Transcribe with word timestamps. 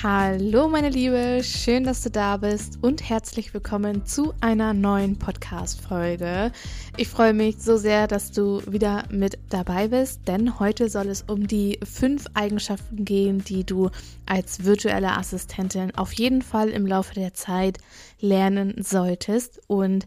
Hallo 0.00 0.68
meine 0.68 0.90
Liebe, 0.90 1.40
schön, 1.42 1.82
dass 1.82 2.04
du 2.04 2.10
da 2.10 2.36
bist 2.36 2.78
und 2.82 3.10
herzlich 3.10 3.52
willkommen 3.52 4.06
zu 4.06 4.32
einer 4.40 4.72
neuen 4.72 5.18
Podcast-Folge. 5.18 6.52
Ich 6.96 7.08
freue 7.08 7.32
mich 7.32 7.58
so 7.58 7.76
sehr, 7.78 8.06
dass 8.06 8.30
du 8.30 8.62
wieder 8.70 9.02
mit 9.10 9.40
dabei 9.48 9.88
bist, 9.88 10.20
denn 10.28 10.60
heute 10.60 10.88
soll 10.88 11.08
es 11.08 11.22
um 11.22 11.48
die 11.48 11.80
fünf 11.82 12.26
Eigenschaften 12.34 13.04
gehen, 13.04 13.42
die 13.42 13.64
du 13.64 13.90
als 14.24 14.64
virtuelle 14.64 15.16
Assistentin 15.16 15.92
auf 15.96 16.12
jeden 16.12 16.42
Fall 16.42 16.68
im 16.68 16.86
Laufe 16.86 17.14
der 17.14 17.34
Zeit 17.34 17.78
lernen 18.20 18.76
solltest 18.80 19.60
und 19.66 20.06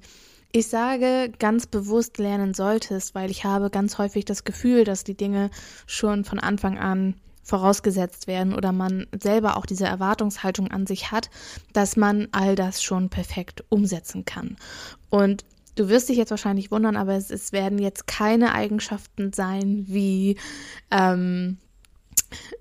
ich 0.54 0.68
sage 0.68 1.34
ganz 1.38 1.68
bewusst 1.68 2.18
lernen 2.18 2.54
solltest, 2.54 3.14
weil 3.14 3.30
ich 3.30 3.44
habe 3.44 3.70
ganz 3.70 3.98
häufig 3.98 4.24
das 4.24 4.46
Gefühl, 4.46 4.86
dass 4.86 5.04
die 5.04 5.18
Dinge 5.18 5.50
schon 5.86 6.24
von 6.24 6.40
Anfang 6.40 6.78
an 6.78 7.16
vorausgesetzt 7.44 8.28
werden 8.28 8.54
oder 8.54 8.72
man 8.72 9.08
selber 9.20 9.58
auch 9.58 9.66
diese 9.66 9.86
Erwartungshaltung 9.86 10.70
an 10.70 10.88
sich 10.88 11.12
hat, 11.12 11.30
dass 11.74 11.98
man 11.98 12.28
all 12.32 12.56
das 12.56 12.84
schon 12.84 13.10
perfekt 13.10 13.64
umsetzen 13.70 14.26
kann. 14.26 14.58
Und 15.10 15.44
du 15.76 15.90
wirst 15.90 16.10
dich 16.10 16.18
jetzt 16.18 16.32
wahrscheinlich 16.32 16.72
wundern, 16.72 16.98
aber 16.98 17.14
es, 17.14 17.32
es 17.32 17.52
werden 17.52 17.80
jetzt 17.80 18.08
keine 18.08 18.54
Eigenschaften 18.54 19.34
sein 19.34 19.86
wie 19.88 20.38
ähm, 20.92 21.58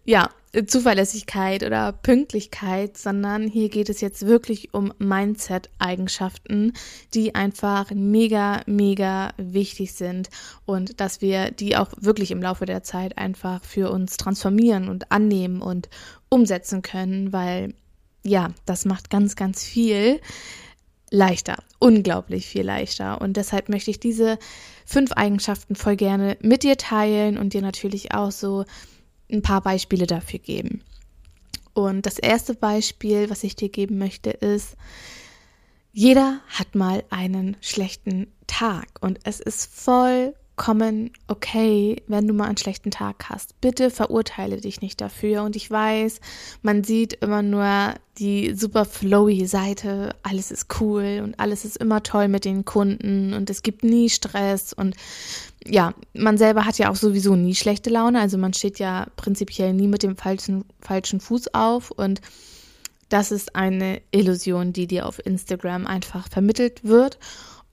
ja, 0.05 0.31
Zuverlässigkeit 0.67 1.63
oder 1.63 1.93
Pünktlichkeit, 1.93 2.99
sondern 2.99 3.47
hier 3.47 3.69
geht 3.69 3.89
es 3.89 4.01
jetzt 4.01 4.27
wirklich 4.27 4.75
um 4.75 4.93
Mindset-Eigenschaften, 4.99 6.73
die 7.15 7.37
einfach 7.37 7.93
mega, 7.93 8.63
mega 8.67 9.33
wichtig 9.37 9.95
sind 9.95 10.29
und 10.65 11.01
dass 11.01 11.21
wir 11.21 11.53
die 11.53 11.77
auch 11.77 11.91
wirklich 12.01 12.33
im 12.33 12.43
Laufe 12.43 12.67
der 12.67 12.83
Zeit 12.83 13.17
einfach 13.17 13.63
für 13.65 13.91
uns 13.93 14.17
transformieren 14.17 14.89
und 14.89 15.13
annehmen 15.13 15.63
und 15.63 15.89
umsetzen 16.29 16.83
können, 16.83 17.33
weil 17.33 17.75
ja, 18.25 18.51
das 18.67 18.85
macht 18.85 19.09
ganz, 19.09 19.37
ganz 19.37 19.63
viel 19.63 20.21
leichter, 21.11 21.63
unglaublich 21.79 22.47
viel 22.47 22.63
leichter. 22.63 23.21
Und 23.21 23.37
deshalb 23.37 23.69
möchte 23.69 23.91
ich 23.91 24.01
diese 24.01 24.39
fünf 24.85 25.13
Eigenschaften 25.13 25.75
voll 25.75 25.97
gerne 25.97 26.37
mit 26.41 26.63
dir 26.65 26.77
teilen 26.77 27.39
und 27.39 27.55
dir 27.55 27.63
natürlich 27.63 28.15
auch 28.15 28.31
so 28.31 28.65
ein 29.33 29.43
paar 29.43 29.61
Beispiele 29.61 30.07
dafür 30.07 30.39
geben. 30.39 30.83
Und 31.73 32.07
das 32.07 32.19
erste 32.19 32.55
Beispiel, 32.55 33.31
was 33.31 33.45
ich 33.45 33.57
dir 33.57 33.69
geben 33.69 33.99
möchte, 33.99 34.31
ist, 34.31 34.77
jeder 35.93 36.41
hat 36.49 36.75
mal 36.75 37.05
einen 37.11 37.57
schlechten 37.61 38.33
Tag 38.47 38.89
und 39.01 39.21
es 39.25 39.41
ist 39.41 39.73
voll 39.73 40.35
vollkommen 40.61 41.11
okay, 41.27 42.03
wenn 42.07 42.29
du 42.29 42.35
mal 42.35 42.45
einen 42.45 42.59
schlechten 42.59 42.91
Tag 42.91 43.31
hast. 43.31 43.59
Bitte 43.63 43.91
verurteile 43.91 44.61
dich 44.61 44.83
nicht 44.83 45.01
dafür. 45.01 45.43
Und 45.43 45.57
ich 45.57 45.71
weiß, 45.71 46.21
man 46.61 46.85
sieht 46.85 47.15
immer 47.15 47.41
nur 47.41 47.95
die 48.19 48.53
super 48.55 48.85
flowy 48.85 49.47
Seite. 49.47 50.15
Alles 50.23 50.51
ist 50.51 50.67
cool 50.79 51.23
und 51.25 51.41
alles 51.41 51.65
ist 51.65 51.79
immer 51.79 52.03
toll 52.03 52.29
mit 52.29 52.45
den 52.45 52.67
Kunden 52.67 53.33
und 53.33 53.49
es 53.49 53.63
gibt 53.63 53.85
nie 53.85 54.11
Stress 54.11 54.75
und 54.75 54.97
ja, 55.67 55.95
man 56.13 56.37
selber 56.37 56.67
hat 56.67 56.77
ja 56.79 56.91
auch 56.91 56.97
sowieso 56.97 57.37
nie 57.37 57.55
schlechte 57.55 57.89
Laune. 57.89 58.21
Also 58.21 58.37
man 58.37 58.53
steht 58.53 58.79
ja 58.79 59.07
prinzipiell 59.17 59.73
nie 59.73 59.89
mit 59.89 60.03
dem 60.03 60.17
falschen, 60.17 60.65
falschen 60.81 61.21
Fuß 61.21 61.55
auf 61.55 61.91
und 61.91 62.21
das 63.09 63.33
ist 63.33 63.57
eine 63.57 64.01
Illusion, 64.13 64.73
die 64.73 64.87
dir 64.87 65.07
auf 65.07 65.25
Instagram 65.25 65.87
einfach 65.87 66.29
vermittelt 66.29 66.85
wird. 66.85 67.19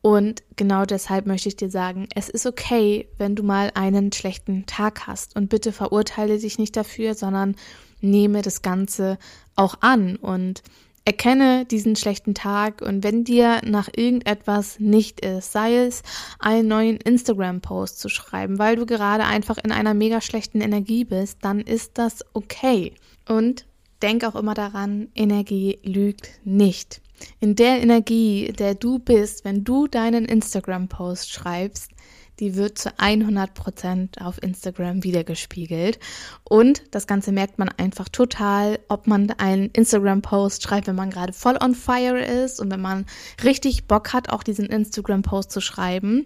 Und 0.08 0.42
genau 0.56 0.86
deshalb 0.86 1.26
möchte 1.28 1.50
ich 1.50 1.58
dir 1.58 1.70
sagen, 1.70 2.08
es 2.16 2.30
ist 2.30 2.46
okay, 2.46 3.10
wenn 3.18 3.36
du 3.36 3.44
mal 3.44 3.72
einen 3.74 4.14
schlechten 4.14 4.66
Tag 4.66 5.06
hast. 5.06 5.36
Und 5.36 5.50
bitte 5.50 5.74
verurteile 5.74 6.40
dich 6.40 6.58
nicht 6.58 6.78
dafür, 6.78 7.14
sondern 7.14 7.58
nehme 8.00 8.42
das 8.42 8.62
Ganze 8.62 9.18
auch 9.58 9.76
an 9.82 10.16
und 10.16 10.64
erkenne 11.04 11.66
diesen 11.66 11.98
schlechten 11.98 12.36
Tag 12.36 12.82
und 12.82 13.04
wenn 13.04 13.26
dir 13.26 13.60
nach 13.66 13.90
irgendetwas 13.94 14.80
nicht 14.80 15.26
ist, 15.26 15.52
sei 15.52 15.76
es 15.76 16.04
einen 16.40 16.70
neuen 16.70 16.96
Instagram-Post 16.96 18.00
zu 18.00 18.08
schreiben, 18.08 18.60
weil 18.60 18.78
du 18.78 18.86
gerade 18.86 19.26
einfach 19.26 19.58
in 19.62 19.74
einer 19.74 19.94
mega 19.94 20.22
schlechten 20.22 20.62
Energie 20.62 21.04
bist, 21.04 21.40
dann 21.42 21.60
ist 21.60 21.98
das 21.98 22.24
okay. 22.32 22.94
Und 23.28 23.66
denk 24.02 24.24
auch 24.24 24.36
immer 24.36 24.54
daran, 24.54 25.10
Energie 25.16 25.80
lügt 25.84 26.30
nicht 26.46 27.02
in 27.40 27.56
der 27.56 27.82
Energie, 27.82 28.52
der 28.54 28.76
du 28.76 29.00
bist, 29.00 29.46
wenn 29.46 29.64
du 29.64 29.88
deinen 29.88 30.26
Instagram-Post 30.26 31.32
schreibst, 31.32 31.92
die 32.40 32.56
wird 32.56 32.78
zu 32.78 32.92
100 33.00 33.54
Prozent 33.54 34.22
auf 34.22 34.42
Instagram 34.42 35.04
wiedergespiegelt. 35.04 36.00
Und 36.44 36.84
das 36.92 37.08
Ganze 37.08 37.32
merkt 37.32 37.58
man 37.58 37.70
einfach 37.70 38.10
total, 38.10 38.80
ob 38.90 39.08
man 39.08 39.32
einen 39.32 39.72
Instagram-Post 39.72 40.64
schreibt, 40.64 40.88
wenn 40.88 40.96
man 40.96 41.10
gerade 41.10 41.34
voll 41.34 41.58
on 41.62 41.74
fire 41.74 42.20
ist 42.20 42.60
und 42.60 42.72
wenn 42.72 42.82
man 42.82 43.06
richtig 43.44 43.86
Bock 43.88 44.14
hat, 44.14 44.30
auch 44.30 44.44
diesen 44.44 44.68
Instagram-Post 44.68 45.52
zu 45.52 45.62
schreiben. 45.62 46.26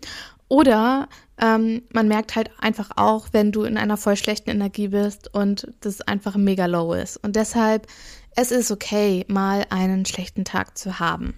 Oder 0.49 1.07
ähm, 1.39 1.83
man 1.93 2.09
merkt 2.09 2.35
halt 2.35 2.51
einfach 2.59 2.89
auch, 2.97 3.29
wenn 3.31 3.53
du 3.53 3.63
in 3.63 3.77
einer 3.77 3.95
voll 3.95 4.17
schlechten 4.17 4.49
Energie 4.49 4.89
bist 4.89 5.33
und 5.33 5.67
das 5.79 6.01
einfach 6.01 6.35
mega 6.35 6.65
low 6.65 6.93
ist. 6.93 7.15
Und 7.23 7.37
deshalb 7.37 7.87
es 8.35 8.51
ist 8.51 8.71
okay, 8.71 9.25
mal 9.27 9.65
einen 9.69 10.05
schlechten 10.05 10.45
Tag 10.45 10.77
zu 10.77 10.99
haben. 10.99 11.35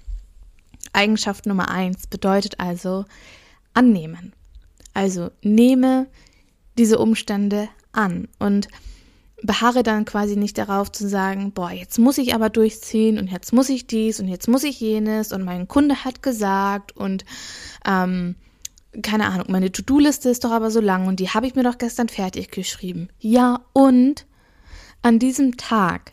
Eigenschaft 0.92 1.46
Nummer 1.46 1.70
eins 1.70 2.08
bedeutet 2.08 2.60
also 2.60 3.06
annehmen. 3.74 4.34
Also 4.94 5.32
nehme 5.42 6.08
diese 6.78 7.00
Umstände 7.00 7.70
an 7.92 8.28
und 8.40 8.68
beharre 9.42 9.84
dann 9.84 10.06
quasi 10.06 10.36
nicht 10.38 10.58
darauf 10.58 10.92
zu 10.92 11.08
sagen, 11.08 11.52
boah, 11.52 11.72
jetzt 11.72 12.00
muss 12.00 12.18
ich 12.18 12.34
aber 12.34 12.50
durchziehen 12.50 13.18
und 13.18 13.28
jetzt 13.30 13.54
muss 13.54 13.70
ich 13.70 13.88
dies 13.88 14.20
und 14.20 14.28
jetzt 14.28 14.48
muss 14.48 14.64
ich 14.64 14.80
jenes 14.80 15.34
und 15.34 15.44
mein 15.44 15.68
Kunde 15.68 16.06
hat 16.06 16.24
gesagt 16.24 16.96
und 16.96 17.26
ähm, 17.86 18.36
keine 19.02 19.28
Ahnung, 19.28 19.48
meine 19.50 19.72
To-Do-Liste 19.72 20.30
ist 20.30 20.44
doch 20.44 20.52
aber 20.52 20.72
so 20.72 20.80
lang 20.80 21.08
und 21.08 21.20
die 21.20 21.30
habe 21.30 21.48
ich 21.48 21.56
mir 21.56 21.64
doch 21.64 21.78
gestern 21.78 22.08
fertig 22.10 22.52
geschrieben. 22.52 23.10
Ja, 23.20 23.62
und 23.74 24.26
an 25.02 25.20
diesem 25.20 25.58
Tag 25.58 26.13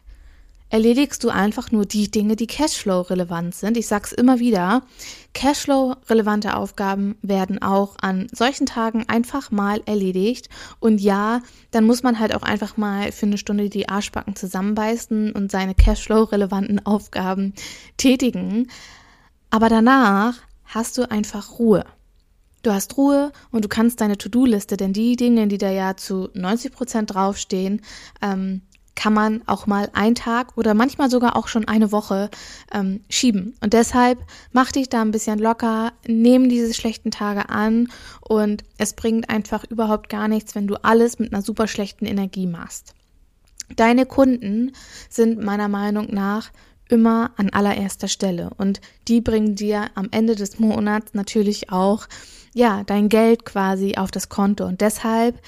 erledigst 0.71 1.23
du 1.23 1.29
einfach 1.29 1.71
nur 1.71 1.85
die 1.85 2.11
Dinge, 2.11 2.37
die 2.37 2.47
Cashflow-relevant 2.47 3.55
sind. 3.55 3.77
Ich 3.77 3.87
sag's 3.87 4.13
immer 4.13 4.39
wieder, 4.39 4.83
Cashflow-relevante 5.35 6.57
Aufgaben 6.57 7.17
werden 7.23 7.61
auch 7.61 7.97
an 8.01 8.29
solchen 8.33 8.67
Tagen 8.67 9.05
einfach 9.09 9.51
mal 9.51 9.83
erledigt. 9.87 10.49
Und 10.79 11.01
ja, 11.01 11.43
dann 11.73 11.85
muss 11.85 12.03
man 12.03 12.19
halt 12.19 12.35
auch 12.35 12.43
einfach 12.43 12.77
mal 12.77 13.13
für 13.13 13.27
eine 13.27 13.39
Stunde 13.39 13.69
die 13.69 13.89
Arschbacken 13.89 14.37
zusammenbeißen 14.37 15.33
und 15.33 15.51
seine 15.51 15.75
Cashflow-relevanten 15.75 16.87
Aufgaben 16.87 17.53
tätigen. 17.97 18.69
Aber 19.51 19.69
danach 19.69 20.35
hast 20.65 20.97
du 20.97 21.11
einfach 21.11 21.59
Ruhe. 21.59 21.85
Du 22.63 22.73
hast 22.73 22.97
Ruhe 22.97 23.33
und 23.51 23.65
du 23.65 23.69
kannst 23.69 24.01
deine 24.01 24.19
To-Do-Liste, 24.19 24.77
denn 24.77 24.93
die 24.93 25.17
Dinge, 25.17 25.49
die 25.49 25.59
da 25.59 25.71
ja 25.71 25.97
zu 25.97 26.29
90 26.35 26.73
Prozent 26.73 27.15
draufstehen, 27.15 27.81
ähm, 28.21 28.63
kann 28.95 29.13
man 29.13 29.43
auch 29.47 29.67
mal 29.67 29.89
einen 29.93 30.15
Tag 30.15 30.57
oder 30.57 30.75
manchmal 30.75 31.11
sogar 31.11 31.37
auch 31.37 31.49
schon 31.49 31.67
eine 31.67 31.93
Woche 31.93 32.31
ähm, 32.73 33.01
schieben. 33.09 33.55
Und 33.61 33.73
deshalb 33.73 34.19
mach 34.53 34.73
dich 34.73 34.89
da 34.89 35.01
ein 35.01 35.11
bisschen 35.11 35.39
locker, 35.39 35.93
nehm 36.07 36.49
diese 36.49 36.75
schlechten 36.75 37.11
Tage 37.11 37.49
an 37.49 37.89
und 38.21 38.65
es 38.79 38.93
bringt 38.93 39.31
einfach 39.31 39.65
überhaupt 39.65 40.09
gar 40.09 40.29
nichts, 40.29 40.55
wenn 40.55 40.67
du 40.67 40.77
alles 40.83 41.19
mit 41.19 41.33
einer 41.33 41.43
super 41.43 41.67
schlechten 41.67 42.07
Energie 42.07 42.47
machst. 42.47 42.95
Deine 43.77 44.05
Kunden 44.05 44.73
sind 45.09 45.43
meiner 45.43 45.69
Meinung 45.69 46.13
nach 46.13 46.51
immer 46.89 47.31
an 47.37 47.51
allererster 47.51 48.09
Stelle 48.09 48.51
und 48.57 48.81
die 49.07 49.21
bringen 49.21 49.55
dir 49.55 49.91
am 49.95 50.09
Ende 50.11 50.35
des 50.35 50.59
Monats 50.59 51.15
natürlich 51.15 51.71
auch 51.71 52.09
ja 52.53 52.83
dein 52.85 53.09
Geld 53.09 53.45
quasi 53.45 53.95
auf 53.97 54.11
das 54.11 54.29
Konto 54.29 54.65
und 54.67 54.81
deshalb 54.81 55.41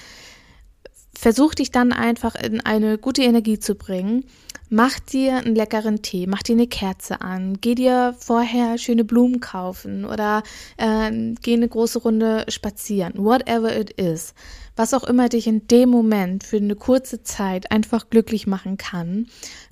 versuch 1.13 1.53
dich 1.55 1.71
dann 1.71 1.93
einfach 1.93 2.35
in 2.35 2.61
eine 2.61 2.97
gute 2.97 3.23
Energie 3.23 3.59
zu 3.59 3.75
bringen. 3.75 4.25
Mach 4.69 4.99
dir 4.99 5.37
einen 5.37 5.55
leckeren 5.55 6.01
Tee, 6.01 6.25
mach 6.25 6.41
dir 6.41 6.53
eine 6.53 6.65
Kerze 6.65 7.21
an, 7.21 7.59
geh 7.61 7.75
dir 7.75 8.15
vorher 8.17 8.79
schöne 8.79 9.03
Blumen 9.03 9.39
kaufen 9.39 10.03
oder 10.03 10.41
äh, 10.77 11.11
geh 11.41 11.53
eine 11.53 11.67
große 11.69 11.99
Runde 11.99 12.45
spazieren, 12.47 13.13
whatever 13.17 13.77
it 13.77 13.91
is. 13.91 14.33
Was 14.75 14.95
auch 14.95 15.03
immer 15.03 15.29
dich 15.29 15.45
in 15.45 15.67
dem 15.67 15.89
Moment 15.89 16.43
für 16.43 16.57
eine 16.57 16.75
kurze 16.75 17.21
Zeit 17.21 17.71
einfach 17.71 18.09
glücklich 18.09 18.47
machen 18.47 18.77
kann, 18.77 19.27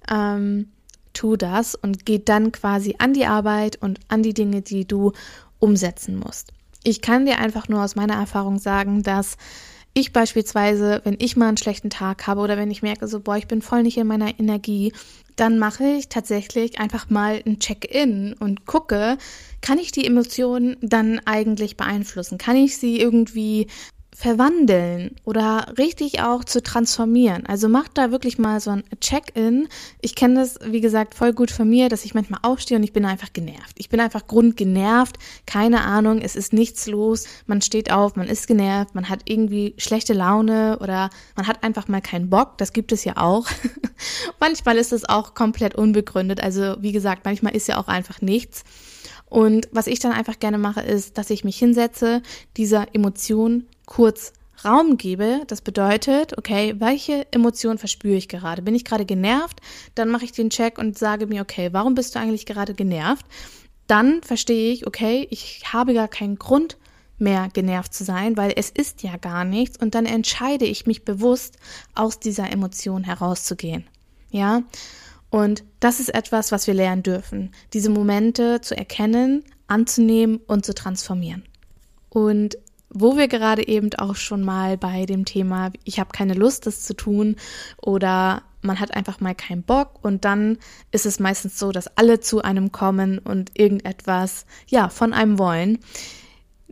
ähm, 0.09 0.67
tu 1.13 1.35
das 1.35 1.73
und 1.73 2.05
geh 2.05 2.19
dann 2.19 2.51
quasi 2.51 2.95
an 2.99 3.13
die 3.13 3.25
Arbeit 3.25 3.81
und 3.81 3.99
an 4.07 4.21
die 4.21 4.35
Dinge, 4.35 4.61
die 4.61 4.85
du 4.85 5.13
umsetzen 5.57 6.17
musst. 6.17 6.53
Ich 6.83 7.01
kann 7.01 7.25
dir 7.25 7.39
einfach 7.39 7.67
nur 7.67 7.83
aus 7.83 7.95
meiner 7.95 8.15
Erfahrung 8.15 8.59
sagen, 8.59 9.03
dass 9.03 9.37
Ich 9.93 10.13
beispielsweise, 10.13 11.01
wenn 11.03 11.17
ich 11.19 11.35
mal 11.35 11.49
einen 11.49 11.57
schlechten 11.57 11.89
Tag 11.89 12.25
habe 12.25 12.41
oder 12.41 12.55
wenn 12.55 12.71
ich 12.71 12.81
merke, 12.81 13.07
so, 13.07 13.19
boah, 13.19 13.35
ich 13.35 13.47
bin 13.47 13.61
voll 13.61 13.83
nicht 13.83 13.97
in 13.97 14.07
meiner 14.07 14.39
Energie, 14.39 14.93
dann 15.35 15.59
mache 15.59 15.83
ich 15.83 16.07
tatsächlich 16.07 16.79
einfach 16.79 17.09
mal 17.09 17.41
ein 17.45 17.59
Check-in 17.59 18.33
und 18.39 18.65
gucke, 18.65 19.17
kann 19.59 19.79
ich 19.79 19.91
die 19.91 20.05
Emotionen 20.05 20.77
dann 20.81 21.19
eigentlich 21.25 21.75
beeinflussen? 21.75 22.37
Kann 22.37 22.55
ich 22.55 22.77
sie 22.77 23.01
irgendwie 23.01 23.67
verwandeln 24.13 25.15
oder 25.23 25.73
richtig 25.77 26.21
auch 26.21 26.43
zu 26.43 26.61
transformieren. 26.61 27.45
Also 27.45 27.69
macht 27.69 27.97
da 27.97 28.11
wirklich 28.11 28.37
mal 28.37 28.59
so 28.59 28.71
ein 28.71 28.83
Check-in. 28.99 29.69
Ich 30.01 30.15
kenne 30.15 30.35
das, 30.35 30.59
wie 30.65 30.81
gesagt, 30.81 31.15
voll 31.15 31.33
gut 31.33 31.49
von 31.49 31.69
mir, 31.69 31.87
dass 31.87 32.03
ich 32.03 32.13
manchmal 32.13 32.41
aufstehe 32.43 32.77
und 32.77 32.83
ich 32.83 32.93
bin 32.93 33.05
einfach 33.05 33.31
genervt. 33.31 33.75
Ich 33.77 33.89
bin 33.89 33.99
einfach 33.99 34.27
grundgenervt. 34.27 35.17
Keine 35.45 35.81
Ahnung, 35.81 36.19
es 36.21 36.35
ist 36.35 36.51
nichts 36.51 36.87
los. 36.87 37.25
Man 37.47 37.61
steht 37.61 37.91
auf, 37.91 38.15
man 38.15 38.27
ist 38.27 38.47
genervt, 38.47 38.95
man 38.95 39.07
hat 39.07 39.21
irgendwie 39.25 39.75
schlechte 39.77 40.13
Laune 40.13 40.77
oder 40.79 41.09
man 41.35 41.47
hat 41.47 41.63
einfach 41.63 41.87
mal 41.87 42.01
keinen 42.01 42.29
Bock. 42.29 42.57
Das 42.57 42.73
gibt 42.73 42.91
es 42.91 43.05
ja 43.05 43.15
auch. 43.15 43.47
manchmal 44.39 44.77
ist 44.77 44.91
es 44.91 45.07
auch 45.07 45.35
komplett 45.35 45.75
unbegründet. 45.75 46.43
Also 46.43 46.75
wie 46.79 46.91
gesagt, 46.91 47.23
manchmal 47.23 47.55
ist 47.55 47.67
ja 47.67 47.77
auch 47.77 47.87
einfach 47.87 48.21
nichts. 48.21 48.65
Und 49.31 49.69
was 49.71 49.87
ich 49.87 49.99
dann 49.99 50.11
einfach 50.11 50.39
gerne 50.39 50.57
mache, 50.57 50.81
ist, 50.81 51.17
dass 51.17 51.29
ich 51.29 51.45
mich 51.45 51.57
hinsetze, 51.57 52.21
dieser 52.57 52.93
Emotion 52.93 53.65
kurz 53.91 54.31
Raum 54.63 54.95
gebe, 54.95 55.41
das 55.47 55.59
bedeutet, 55.59 56.37
okay, 56.37 56.75
welche 56.77 57.27
Emotion 57.31 57.77
verspüre 57.77 58.15
ich 58.15 58.29
gerade? 58.29 58.61
Bin 58.61 58.73
ich 58.73 58.85
gerade 58.85 59.05
genervt? 59.05 59.59
Dann 59.95 60.07
mache 60.07 60.23
ich 60.23 60.31
den 60.31 60.49
Check 60.49 60.77
und 60.77 60.97
sage 60.97 61.27
mir, 61.27 61.41
okay, 61.41 61.73
warum 61.73 61.93
bist 61.93 62.15
du 62.15 62.19
eigentlich 62.19 62.45
gerade 62.45 62.73
genervt? 62.73 63.25
Dann 63.87 64.23
verstehe 64.23 64.71
ich, 64.71 64.87
okay, 64.87 65.27
ich 65.29 65.73
habe 65.73 65.93
gar 65.93 66.07
keinen 66.07 66.37
Grund 66.37 66.77
mehr 67.17 67.49
genervt 67.51 67.93
zu 67.93 68.05
sein, 68.05 68.37
weil 68.37 68.53
es 68.55 68.69
ist 68.69 69.03
ja 69.03 69.17
gar 69.17 69.43
nichts 69.43 69.77
und 69.77 69.93
dann 69.93 70.05
entscheide 70.05 70.63
ich 70.63 70.85
mich 70.85 71.03
bewusst 71.03 71.57
aus 71.93 72.17
dieser 72.17 72.49
Emotion 72.49 73.03
herauszugehen. 73.03 73.83
Ja? 74.29 74.63
Und 75.29 75.65
das 75.81 75.99
ist 75.99 76.13
etwas, 76.13 76.53
was 76.53 76.65
wir 76.65 76.75
lernen 76.75 77.03
dürfen, 77.03 77.51
diese 77.73 77.89
Momente 77.89 78.61
zu 78.61 78.77
erkennen, 78.77 79.43
anzunehmen 79.67 80.39
und 80.47 80.65
zu 80.65 80.73
transformieren. 80.73 81.43
Und 82.09 82.57
wo 82.93 83.17
wir 83.17 83.27
gerade 83.27 83.67
eben 83.67 83.89
auch 83.97 84.15
schon 84.15 84.43
mal 84.43 84.77
bei 84.77 85.05
dem 85.05 85.25
Thema, 85.25 85.71
ich 85.83 85.99
habe 85.99 86.11
keine 86.11 86.33
Lust, 86.33 86.65
das 86.67 86.83
zu 86.83 86.93
tun 86.93 87.35
oder 87.81 88.43
man 88.61 88.79
hat 88.79 88.93
einfach 88.93 89.19
mal 89.19 89.33
keinen 89.33 89.63
Bock 89.63 90.03
und 90.03 90.25
dann 90.25 90.57
ist 90.91 91.05
es 91.05 91.19
meistens 91.19 91.57
so, 91.57 91.71
dass 91.71 91.97
alle 91.97 92.19
zu 92.19 92.41
einem 92.41 92.71
kommen 92.71 93.17
und 93.17 93.51
irgendetwas, 93.57 94.45
ja, 94.67 94.89
von 94.89 95.13
einem 95.13 95.39
wollen. 95.39 95.79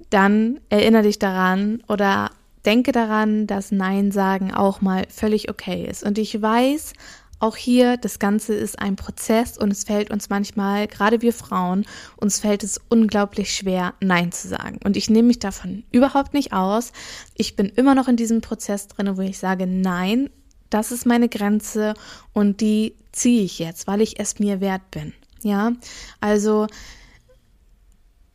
Dann 0.10 0.60
erinnere 0.69 1.04
dich 1.04 1.19
daran 1.19 1.83
oder 1.88 2.31
denke 2.66 2.92
daran, 2.92 3.48
dass 3.48 3.71
Nein 3.71 4.12
sagen 4.12 4.54
auch 4.54 4.81
mal 4.81 5.06
völlig 5.10 5.50
okay 5.50 5.88
ist. 5.89 6.04
Und 6.04 6.18
ich 6.18 6.42
weiß, 6.42 6.94
auch 7.40 7.56
hier, 7.56 7.98
das 7.98 8.20
Ganze 8.20 8.54
ist 8.54 8.80
ein 8.80 8.96
Prozess 8.96 9.58
und 9.58 9.72
es 9.72 9.86
fällt 9.86 10.12
uns 10.12 10.30
manchmal, 10.30 10.88
gerade 10.88 11.22
wir 11.22 11.34
Frauen, 11.34 11.86
uns 12.18 12.40
fällt 12.40 12.64
es 12.64 12.80
unglaublich 12.90 13.54
schwer, 13.56 13.94
Nein 14.02 14.32
zu 14.32 14.50
sagen. 14.50 14.80
Und 14.84 14.98
ich 14.98 15.10
nehme 15.10 15.30
mich 15.30 15.40
davon 15.40 15.84
überhaupt 15.92 16.34
nicht 16.34 16.52
aus. 16.52 16.92
Ich 17.36 17.56
bin 17.56 17.68
immer 17.68 17.96
noch 17.96 18.08
in 18.08 18.18
diesem 18.18 18.42
Prozess 18.42 18.88
drin, 18.88 19.16
wo 19.16 19.22
ich 19.22 19.40
sage, 19.40 19.68
nein, 19.68 20.30
das 20.70 20.92
ist 20.92 21.06
meine 21.06 21.30
Grenze 21.30 21.94
und 22.34 22.62
die 22.62 22.96
ziehe 23.12 23.44
ich 23.44 23.58
jetzt, 23.60 23.88
weil 23.88 24.02
ich 24.02 24.20
es 24.20 24.40
mir 24.40 24.60
wert 24.60 24.92
bin. 24.92 25.14
Ja, 25.42 25.72
also 26.20 26.68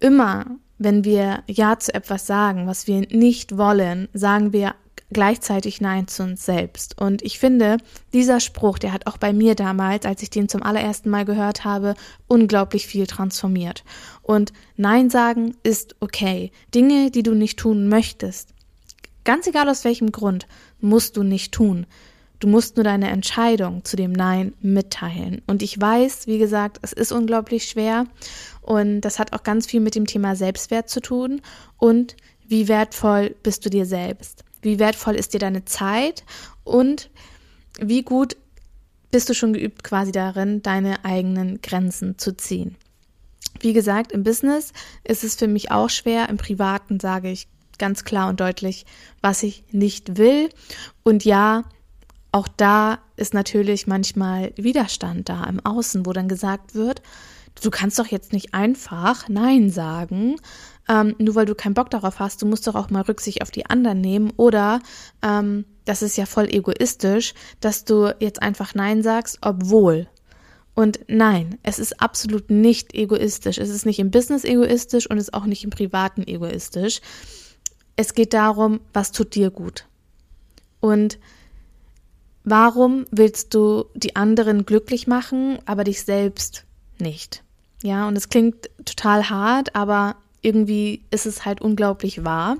immer, 0.00 0.46
wenn 0.78 1.04
wir 1.04 1.42
Ja 1.46 1.78
zu 1.78 1.94
etwas 1.94 2.26
sagen, 2.26 2.66
was 2.66 2.86
wir 2.86 3.00
nicht 3.00 3.56
wollen, 3.56 4.08
sagen 4.14 4.52
wir 4.52 4.74
gleichzeitig 5.14 5.80
Nein 5.80 6.06
zu 6.06 6.22
uns 6.22 6.44
selbst. 6.44 7.00
Und 7.00 7.22
ich 7.22 7.38
finde, 7.38 7.78
dieser 8.12 8.40
Spruch, 8.40 8.78
der 8.78 8.92
hat 8.92 9.06
auch 9.06 9.16
bei 9.16 9.32
mir 9.32 9.54
damals, 9.54 10.04
als 10.04 10.22
ich 10.22 10.28
den 10.28 10.50
zum 10.50 10.62
allerersten 10.62 11.08
Mal 11.08 11.24
gehört 11.24 11.64
habe, 11.64 11.94
unglaublich 12.28 12.86
viel 12.86 13.06
transformiert. 13.06 13.84
Und 14.20 14.52
Nein 14.76 15.08
sagen 15.08 15.56
ist 15.62 15.96
okay. 16.00 16.52
Dinge, 16.74 17.10
die 17.10 17.22
du 17.22 17.34
nicht 17.34 17.58
tun 17.58 17.88
möchtest, 17.88 18.50
ganz 19.24 19.46
egal 19.46 19.70
aus 19.70 19.84
welchem 19.84 20.12
Grund, 20.12 20.46
musst 20.80 21.16
du 21.16 21.22
nicht 21.22 21.52
tun. 21.52 21.86
Du 22.40 22.48
musst 22.48 22.76
nur 22.76 22.84
deine 22.84 23.08
Entscheidung 23.08 23.84
zu 23.84 23.96
dem 23.96 24.12
Nein 24.12 24.52
mitteilen. 24.60 25.40
Und 25.46 25.62
ich 25.62 25.80
weiß, 25.80 26.26
wie 26.26 26.36
gesagt, 26.36 26.78
es 26.82 26.92
ist 26.92 27.10
unglaublich 27.10 27.64
schwer 27.64 28.06
und 28.60 29.00
das 29.00 29.18
hat 29.18 29.32
auch 29.32 29.42
ganz 29.42 29.66
viel 29.66 29.80
mit 29.80 29.94
dem 29.94 30.06
Thema 30.06 30.36
Selbstwert 30.36 30.90
zu 30.90 31.00
tun 31.00 31.40
und 31.78 32.16
wie 32.46 32.68
wertvoll 32.68 33.34
bist 33.42 33.64
du 33.64 33.70
dir 33.70 33.86
selbst. 33.86 34.44
Wie 34.64 34.78
wertvoll 34.78 35.14
ist 35.14 35.34
dir 35.34 35.40
deine 35.40 35.64
Zeit 35.64 36.24
und 36.64 37.10
wie 37.78 38.02
gut 38.02 38.36
bist 39.10 39.28
du 39.28 39.34
schon 39.34 39.52
geübt 39.52 39.84
quasi 39.84 40.10
darin, 40.10 40.62
deine 40.62 41.04
eigenen 41.04 41.60
Grenzen 41.60 42.18
zu 42.18 42.36
ziehen. 42.36 42.76
Wie 43.60 43.74
gesagt, 43.74 44.10
im 44.10 44.24
Business 44.24 44.72
ist 45.04 45.22
es 45.22 45.36
für 45.36 45.46
mich 45.46 45.70
auch 45.70 45.90
schwer. 45.90 46.28
Im 46.28 46.38
Privaten 46.38 46.98
sage 46.98 47.30
ich 47.30 47.46
ganz 47.78 48.04
klar 48.04 48.28
und 48.28 48.40
deutlich, 48.40 48.86
was 49.20 49.42
ich 49.42 49.64
nicht 49.70 50.16
will. 50.16 50.48
Und 51.02 51.24
ja, 51.24 51.64
auch 52.32 52.48
da 52.48 52.98
ist 53.16 53.34
natürlich 53.34 53.86
manchmal 53.86 54.52
Widerstand 54.56 55.28
da 55.28 55.44
im 55.44 55.64
Außen, 55.64 56.06
wo 56.06 56.12
dann 56.12 56.28
gesagt 56.28 56.74
wird, 56.74 57.02
du 57.62 57.70
kannst 57.70 57.98
doch 57.98 58.06
jetzt 58.06 58.32
nicht 58.32 58.54
einfach 58.54 59.28
Nein 59.28 59.70
sagen, 59.70 60.36
ähm, 60.88 61.14
nur 61.18 61.34
weil 61.34 61.46
du 61.46 61.54
keinen 61.54 61.74
Bock 61.74 61.90
darauf 61.90 62.18
hast, 62.18 62.42
du 62.42 62.46
musst 62.46 62.66
doch 62.66 62.74
auch 62.74 62.90
mal 62.90 63.02
Rücksicht 63.02 63.42
auf 63.42 63.50
die 63.50 63.66
anderen 63.66 64.00
nehmen 64.00 64.32
oder 64.36 64.80
ähm, 65.22 65.64
das 65.84 66.02
ist 66.02 66.16
ja 66.16 66.26
voll 66.26 66.52
egoistisch, 66.52 67.34
dass 67.60 67.84
du 67.84 68.14
jetzt 68.20 68.42
einfach 68.42 68.74
Nein 68.74 69.02
sagst, 69.02 69.38
obwohl. 69.42 70.08
Und 70.74 71.00
nein, 71.06 71.58
es 71.62 71.78
ist 71.78 72.00
absolut 72.00 72.50
nicht 72.50 72.94
egoistisch. 72.94 73.58
Es 73.58 73.70
ist 73.70 73.86
nicht 73.86 74.00
im 74.00 74.10
Business 74.10 74.44
egoistisch 74.44 75.08
und 75.08 75.18
es 75.18 75.24
ist 75.24 75.34
auch 75.34 75.46
nicht 75.46 75.62
im 75.62 75.70
Privaten 75.70 76.26
egoistisch. 76.26 77.00
Es 77.96 78.14
geht 78.14 78.34
darum, 78.34 78.80
was 78.92 79.12
tut 79.12 79.36
dir 79.36 79.50
gut. 79.50 79.86
Und 80.80 81.18
warum 82.42 83.04
willst 83.12 83.54
du 83.54 83.84
die 83.94 84.16
anderen 84.16 84.66
glücklich 84.66 85.06
machen, 85.06 85.58
aber 85.64 85.84
dich 85.84 86.02
selbst 86.02 86.64
nicht? 87.00 87.42
Ja, 87.82 88.08
und 88.08 88.16
es 88.16 88.28
klingt 88.28 88.70
total 88.84 89.28
hart, 89.28 89.74
aber 89.74 90.16
irgendwie 90.42 91.04
ist 91.10 91.26
es 91.26 91.44
halt 91.44 91.60
unglaublich 91.60 92.24
wahr, 92.24 92.56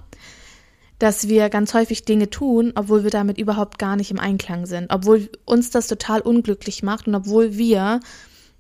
dass 0.99 1.29
wir 1.29 1.51
ganz 1.51 1.75
häufig 1.75 2.05
Dinge 2.05 2.31
tun, 2.31 2.73
obwohl 2.75 3.05
wir 3.05 3.11
damit 3.11 3.39
überhaupt 3.39 3.79
gar 3.79 3.97
nicht 3.97 4.11
im 4.11 4.19
Einklang 4.19 4.67
sind, 4.67 4.93
obwohl 4.93 5.29
uns 5.45 5.71
das 5.71 5.87
total 5.87 6.21
unglücklich 6.21 6.83
macht 6.83 7.07
und 7.07 7.15
obwohl 7.15 7.57
wir 7.57 8.01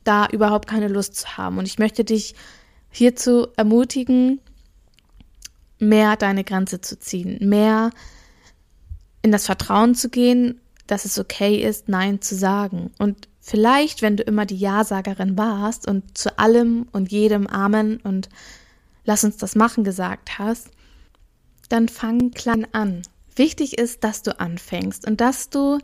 da 0.04 0.26
überhaupt 0.26 0.68
keine 0.68 0.88
Lust 0.88 1.16
zu 1.16 1.36
haben. 1.36 1.58
Und 1.58 1.66
ich 1.66 1.78
möchte 1.78 2.04
dich 2.04 2.34
hierzu 2.90 3.48
ermutigen, 3.56 4.40
mehr 5.78 6.16
deine 6.16 6.44
Grenze 6.44 6.80
zu 6.80 6.98
ziehen, 6.98 7.38
mehr 7.48 7.90
in 9.22 9.32
das 9.32 9.46
Vertrauen 9.46 9.94
zu 9.94 10.10
gehen, 10.10 10.60
dass 10.86 11.04
es 11.04 11.18
okay 11.18 11.56
ist, 11.56 11.88
Nein 11.88 12.20
zu 12.20 12.34
sagen. 12.34 12.90
Und 12.98 13.28
vielleicht, 13.44 14.00
wenn 14.00 14.16
du 14.16 14.22
immer 14.22 14.46
die 14.46 14.56
Ja-Sagerin 14.56 15.36
warst 15.36 15.86
und 15.86 16.16
zu 16.16 16.38
allem 16.38 16.88
und 16.92 17.12
jedem 17.12 17.46
Amen 17.46 17.98
und 17.98 18.30
lass 19.04 19.22
uns 19.22 19.36
das 19.36 19.54
machen 19.54 19.84
gesagt 19.84 20.38
hast, 20.38 20.70
dann 21.68 21.88
fang 21.88 22.30
klein 22.30 22.66
an. 22.72 23.02
Wichtig 23.36 23.78
ist, 23.78 24.02
dass 24.02 24.22
du 24.22 24.40
anfängst 24.40 25.06
und 25.06 25.20
dass 25.20 25.50
du 25.50 25.78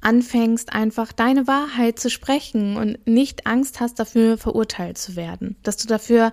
anfängst, 0.00 0.72
einfach 0.72 1.12
deine 1.12 1.46
Wahrheit 1.46 2.00
zu 2.00 2.10
sprechen 2.10 2.76
und 2.76 3.06
nicht 3.06 3.46
Angst 3.46 3.78
hast, 3.78 4.00
dafür 4.00 4.36
verurteilt 4.36 4.98
zu 4.98 5.14
werden, 5.14 5.56
dass 5.62 5.76
du 5.76 5.86
dafür 5.86 6.32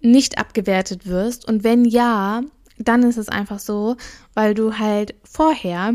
nicht 0.00 0.38
abgewertet 0.38 1.06
wirst. 1.06 1.46
Und 1.46 1.64
wenn 1.64 1.84
ja, 1.84 2.42
dann 2.78 3.02
ist 3.02 3.16
es 3.16 3.28
einfach 3.28 3.58
so, 3.58 3.96
weil 4.34 4.54
du 4.54 4.78
halt 4.78 5.14
vorher 5.24 5.94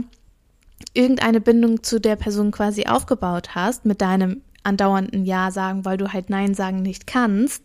irgendeine 0.94 1.42
Bindung 1.42 1.84
zu 1.84 2.00
der 2.00 2.16
Person 2.16 2.52
quasi 2.52 2.86
aufgebaut 2.86 3.56
hast 3.56 3.86
mit 3.86 4.02
deinem 4.02 4.42
andauernden 4.64 5.26
Ja 5.26 5.52
sagen, 5.52 5.86
weil 5.86 5.98
du 5.98 6.12
halt 6.12 6.30
Nein 6.30 6.54
sagen 6.54 6.82
nicht 6.82 7.08
kannst 7.08 7.64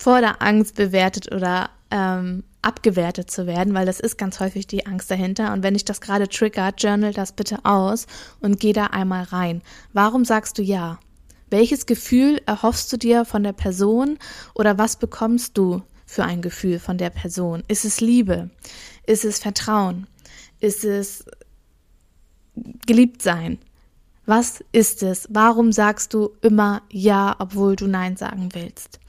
vor 0.00 0.20
der 0.20 0.40
Angst 0.40 0.76
bewertet 0.76 1.30
oder 1.30 1.68
ähm, 1.90 2.42
abgewertet 2.62 3.30
zu 3.30 3.46
werden, 3.46 3.74
weil 3.74 3.84
das 3.84 4.00
ist 4.00 4.16
ganz 4.16 4.40
häufig 4.40 4.66
die 4.66 4.86
Angst 4.86 5.10
dahinter. 5.10 5.52
Und 5.52 5.62
wenn 5.62 5.74
dich 5.74 5.84
das 5.84 6.00
gerade 6.00 6.28
triggert, 6.28 6.82
journal 6.82 7.12
das 7.12 7.32
bitte 7.32 7.58
aus 7.64 8.06
und 8.40 8.60
geh 8.60 8.72
da 8.72 8.86
einmal 8.86 9.24
rein. 9.24 9.62
Warum 9.92 10.24
sagst 10.24 10.56
du 10.56 10.62
ja? 10.62 10.98
Welches 11.50 11.84
Gefühl 11.84 12.40
erhoffst 12.46 12.92
du 12.92 12.96
dir 12.96 13.24
von 13.24 13.42
der 13.42 13.52
Person 13.52 14.18
oder 14.54 14.78
was 14.78 14.96
bekommst 14.96 15.58
du 15.58 15.82
für 16.06 16.24
ein 16.24 16.42
Gefühl 16.42 16.78
von 16.78 16.96
der 16.96 17.10
Person? 17.10 17.62
Ist 17.68 17.84
es 17.84 18.00
Liebe? 18.00 18.50
Ist 19.06 19.24
es 19.24 19.38
Vertrauen? 19.38 20.06
Ist 20.60 20.84
es 20.84 21.24
geliebt 22.86 23.22
sein? 23.22 23.58
Was 24.26 24.62
ist 24.72 25.02
es? 25.02 25.26
Warum 25.30 25.72
sagst 25.72 26.14
du 26.14 26.30
immer 26.40 26.82
ja, 26.90 27.34
obwohl 27.38 27.76
du 27.76 27.86
nein 27.86 28.16
sagen 28.16 28.50
willst? 28.52 29.00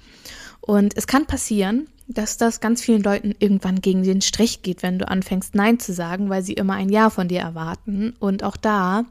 Und 0.61 0.95
es 0.97 1.07
kann 1.07 1.25
passieren, 1.25 1.87
dass 2.07 2.37
das 2.37 2.59
ganz 2.59 2.81
vielen 2.81 3.03
Leuten 3.03 3.33
irgendwann 3.39 3.81
gegen 3.81 4.03
den 4.03 4.21
Strich 4.21 4.61
geht, 4.61 4.83
wenn 4.83 4.99
du 4.99 5.07
anfängst 5.07 5.55
Nein 5.55 5.79
zu 5.79 5.93
sagen, 5.93 6.29
weil 6.29 6.43
sie 6.43 6.53
immer 6.53 6.73
ein 6.73 6.89
Ja 6.89 7.09
von 7.09 7.27
dir 7.27 7.39
erwarten. 7.39 8.13
Und 8.19 8.43
auch 8.43 8.57
da, 8.57 9.05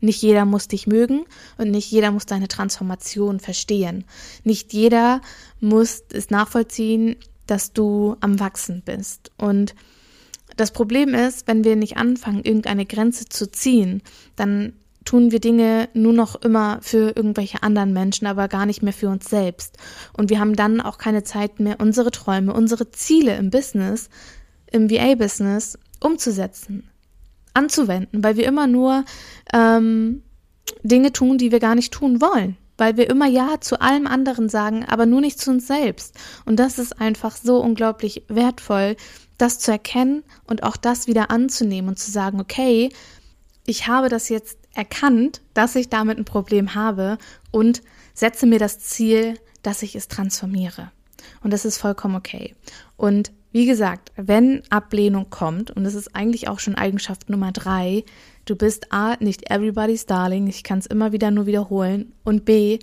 nicht 0.00 0.22
jeder 0.22 0.44
muss 0.44 0.68
dich 0.68 0.86
mögen 0.86 1.24
und 1.56 1.70
nicht 1.70 1.90
jeder 1.90 2.10
muss 2.10 2.26
deine 2.26 2.48
Transformation 2.48 3.40
verstehen. 3.40 4.04
Nicht 4.44 4.72
jeder 4.72 5.20
muss 5.60 6.02
es 6.12 6.30
nachvollziehen, 6.30 7.16
dass 7.46 7.72
du 7.72 8.16
am 8.20 8.38
Wachsen 8.40 8.82
bist. 8.84 9.32
Und 9.36 9.74
das 10.58 10.72
Problem 10.72 11.14
ist, 11.14 11.46
wenn 11.46 11.64
wir 11.64 11.76
nicht 11.76 11.96
anfangen, 11.96 12.44
irgendeine 12.44 12.84
Grenze 12.84 13.26
zu 13.28 13.50
ziehen, 13.50 14.02
dann 14.36 14.72
tun 15.04 15.30
wir 15.30 15.40
Dinge 15.40 15.88
nur 15.94 16.12
noch 16.12 16.34
immer 16.42 16.80
für 16.82 17.16
irgendwelche 17.16 17.62
anderen 17.62 17.92
Menschen, 17.92 18.26
aber 18.26 18.48
gar 18.48 18.66
nicht 18.66 18.82
mehr 18.82 18.92
für 18.92 19.08
uns 19.08 19.30
selbst. 19.30 19.78
Und 20.12 20.28
wir 20.28 20.38
haben 20.38 20.54
dann 20.54 20.80
auch 20.80 20.98
keine 20.98 21.22
Zeit 21.22 21.60
mehr, 21.60 21.76
unsere 21.80 22.10
Träume, 22.10 22.52
unsere 22.52 22.90
Ziele 22.90 23.36
im 23.36 23.50
Business, 23.50 24.10
im 24.70 24.90
VA-Business 24.90 25.78
umzusetzen, 26.00 26.90
anzuwenden, 27.54 28.22
weil 28.22 28.36
wir 28.36 28.46
immer 28.46 28.66
nur 28.66 29.04
ähm, 29.54 30.22
Dinge 30.82 31.12
tun, 31.12 31.38
die 31.38 31.52
wir 31.52 31.60
gar 31.60 31.74
nicht 31.74 31.92
tun 31.92 32.20
wollen. 32.20 32.56
Weil 32.76 32.96
wir 32.96 33.08
immer 33.08 33.26
Ja 33.26 33.60
zu 33.60 33.80
allem 33.80 34.06
anderen 34.06 34.48
sagen, 34.48 34.84
aber 34.84 35.06
nur 35.06 35.20
nicht 35.20 35.40
zu 35.40 35.50
uns 35.50 35.66
selbst. 35.66 36.14
Und 36.44 36.60
das 36.60 36.78
ist 36.78 37.00
einfach 37.00 37.34
so 37.36 37.58
unglaublich 37.60 38.24
wertvoll, 38.28 38.94
das 39.38 39.58
zu 39.58 39.70
erkennen 39.70 40.24
und 40.46 40.62
auch 40.62 40.76
das 40.76 41.06
wieder 41.06 41.30
anzunehmen 41.30 41.90
und 41.90 41.98
zu 41.98 42.10
sagen, 42.10 42.40
okay, 42.40 42.90
ich 43.66 43.86
habe 43.86 44.08
das 44.08 44.28
jetzt 44.28 44.58
erkannt, 44.74 45.40
dass 45.54 45.76
ich 45.76 45.88
damit 45.88 46.18
ein 46.18 46.24
Problem 46.24 46.74
habe 46.74 47.18
und 47.50 47.82
setze 48.14 48.46
mir 48.46 48.58
das 48.58 48.78
Ziel, 48.80 49.38
dass 49.62 49.82
ich 49.82 49.94
es 49.94 50.08
transformiere. 50.08 50.90
Und 51.42 51.52
das 51.52 51.64
ist 51.64 51.78
vollkommen 51.78 52.16
okay. 52.16 52.54
Und 52.96 53.32
wie 53.52 53.66
gesagt, 53.66 54.12
wenn 54.16 54.62
Ablehnung 54.70 55.30
kommt, 55.30 55.70
und 55.70 55.84
das 55.84 55.94
ist 55.94 56.14
eigentlich 56.14 56.48
auch 56.48 56.58
schon 56.58 56.74
Eigenschaft 56.74 57.30
Nummer 57.30 57.52
drei, 57.52 58.04
du 58.44 58.56
bist 58.56 58.92
A, 58.92 59.16
nicht 59.20 59.50
everybody's 59.50 60.06
darling, 60.06 60.46
ich 60.48 60.64
kann 60.64 60.78
es 60.78 60.86
immer 60.86 61.12
wieder 61.12 61.30
nur 61.30 61.46
wiederholen, 61.46 62.12
und 62.24 62.44
B, 62.44 62.78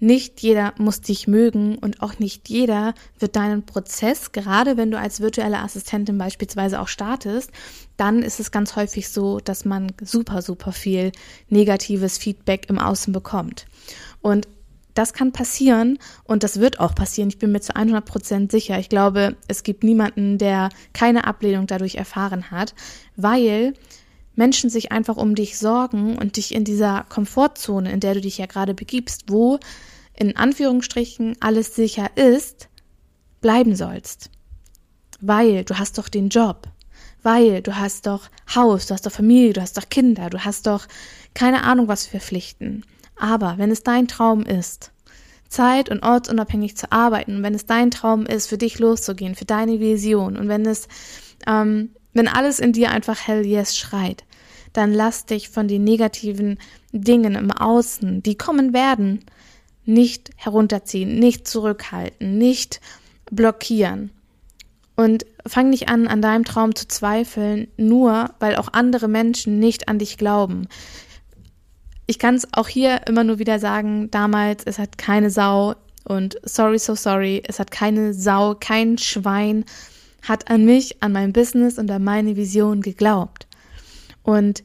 nicht 0.00 0.40
jeder 0.40 0.74
muss 0.78 1.00
dich 1.00 1.26
mögen 1.26 1.76
und 1.76 2.02
auch 2.02 2.18
nicht 2.18 2.48
jeder 2.48 2.94
wird 3.18 3.36
deinen 3.36 3.64
Prozess, 3.64 4.32
gerade 4.32 4.76
wenn 4.76 4.90
du 4.90 4.98
als 4.98 5.20
virtuelle 5.20 5.58
Assistentin 5.58 6.18
beispielsweise 6.18 6.80
auch 6.80 6.88
startest, 6.88 7.50
dann 7.96 8.22
ist 8.22 8.40
es 8.40 8.50
ganz 8.50 8.76
häufig 8.76 9.08
so, 9.08 9.40
dass 9.40 9.64
man 9.64 9.92
super, 10.02 10.42
super 10.42 10.72
viel 10.72 11.12
negatives 11.48 12.18
Feedback 12.18 12.68
im 12.68 12.78
Außen 12.78 13.12
bekommt. 13.12 13.66
Und 14.20 14.46
das 14.94 15.12
kann 15.12 15.30
passieren 15.30 15.98
und 16.24 16.42
das 16.42 16.58
wird 16.58 16.80
auch 16.80 16.94
passieren. 16.94 17.28
Ich 17.28 17.38
bin 17.38 17.52
mir 17.52 17.60
zu 17.60 17.76
100 17.76 18.04
Prozent 18.04 18.50
sicher. 18.50 18.78
Ich 18.80 18.88
glaube, 18.88 19.36
es 19.46 19.62
gibt 19.62 19.84
niemanden, 19.84 20.38
der 20.38 20.70
keine 20.92 21.24
Ablehnung 21.24 21.68
dadurch 21.68 21.94
erfahren 21.94 22.50
hat, 22.50 22.74
weil 23.14 23.74
Menschen 24.38 24.70
sich 24.70 24.92
einfach 24.92 25.16
um 25.16 25.34
dich 25.34 25.58
sorgen 25.58 26.16
und 26.16 26.36
dich 26.36 26.54
in 26.54 26.62
dieser 26.62 27.04
Komfortzone, 27.08 27.90
in 27.90 27.98
der 27.98 28.14
du 28.14 28.20
dich 28.20 28.38
ja 28.38 28.46
gerade 28.46 28.72
begibst, 28.72 29.24
wo 29.26 29.58
in 30.14 30.36
Anführungsstrichen 30.36 31.36
alles 31.40 31.74
sicher 31.74 32.08
ist, 32.16 32.68
bleiben 33.40 33.74
sollst. 33.74 34.30
Weil 35.20 35.64
du 35.64 35.76
hast 35.76 35.98
doch 35.98 36.08
den 36.08 36.28
Job, 36.28 36.68
weil 37.24 37.62
du 37.62 37.76
hast 37.76 38.06
doch 38.06 38.28
Haus, 38.54 38.86
du 38.86 38.94
hast 38.94 39.06
doch 39.06 39.12
Familie, 39.12 39.54
du 39.54 39.60
hast 39.60 39.76
doch 39.76 39.88
Kinder, 39.88 40.30
du 40.30 40.44
hast 40.44 40.68
doch 40.68 40.86
keine 41.34 41.64
Ahnung 41.64 41.88
was 41.88 42.06
für 42.06 42.20
Pflichten. 42.20 42.84
Aber 43.16 43.54
wenn 43.58 43.72
es 43.72 43.82
dein 43.82 44.06
Traum 44.06 44.44
ist, 44.44 44.92
zeit- 45.48 45.88
und 45.88 46.04
ortsunabhängig 46.04 46.76
zu 46.76 46.92
arbeiten, 46.92 47.42
wenn 47.42 47.54
es 47.54 47.66
dein 47.66 47.90
Traum 47.90 48.24
ist, 48.24 48.46
für 48.46 48.58
dich 48.58 48.78
loszugehen, 48.78 49.34
für 49.34 49.46
deine 49.46 49.80
Vision 49.80 50.36
und 50.36 50.46
wenn 50.46 50.64
es, 50.64 50.86
ähm, 51.44 51.90
wenn 52.12 52.28
alles 52.28 52.60
in 52.60 52.72
dir 52.72 52.92
einfach 52.92 53.26
hell 53.26 53.44
yes 53.44 53.76
schreit, 53.76 54.24
dann 54.72 54.92
lass 54.92 55.26
dich 55.26 55.48
von 55.48 55.68
den 55.68 55.84
negativen 55.84 56.58
Dingen 56.92 57.34
im 57.34 57.50
Außen, 57.50 58.22
die 58.22 58.36
kommen 58.36 58.72
werden, 58.72 59.24
nicht 59.84 60.30
herunterziehen, 60.36 61.18
nicht 61.18 61.48
zurückhalten, 61.48 62.38
nicht 62.38 62.80
blockieren. 63.30 64.10
Und 64.96 65.24
fang 65.46 65.70
nicht 65.70 65.88
an, 65.88 66.08
an 66.08 66.20
deinem 66.20 66.44
Traum 66.44 66.74
zu 66.74 66.88
zweifeln, 66.88 67.68
nur 67.76 68.30
weil 68.40 68.56
auch 68.56 68.68
andere 68.72 69.08
Menschen 69.08 69.58
nicht 69.58 69.88
an 69.88 69.98
dich 69.98 70.18
glauben. 70.18 70.68
Ich 72.06 72.18
kann 72.18 72.34
es 72.34 72.48
auch 72.52 72.68
hier 72.68 73.06
immer 73.06 73.24
nur 73.24 73.38
wieder 73.38 73.58
sagen, 73.58 74.10
damals, 74.10 74.64
es 74.64 74.78
hat 74.78 74.98
keine 74.98 75.30
Sau 75.30 75.74
und 76.04 76.38
sorry, 76.42 76.78
so 76.78 76.94
sorry, 76.94 77.42
es 77.46 77.58
hat 77.58 77.70
keine 77.70 78.14
Sau, 78.14 78.56
kein 78.58 78.98
Schwein 78.98 79.64
hat 80.22 80.50
an 80.50 80.64
mich, 80.64 81.02
an 81.02 81.12
mein 81.12 81.32
Business 81.32 81.78
und 81.78 81.90
an 81.90 82.04
meine 82.04 82.36
Vision 82.36 82.82
geglaubt. 82.82 83.47
Und 84.28 84.62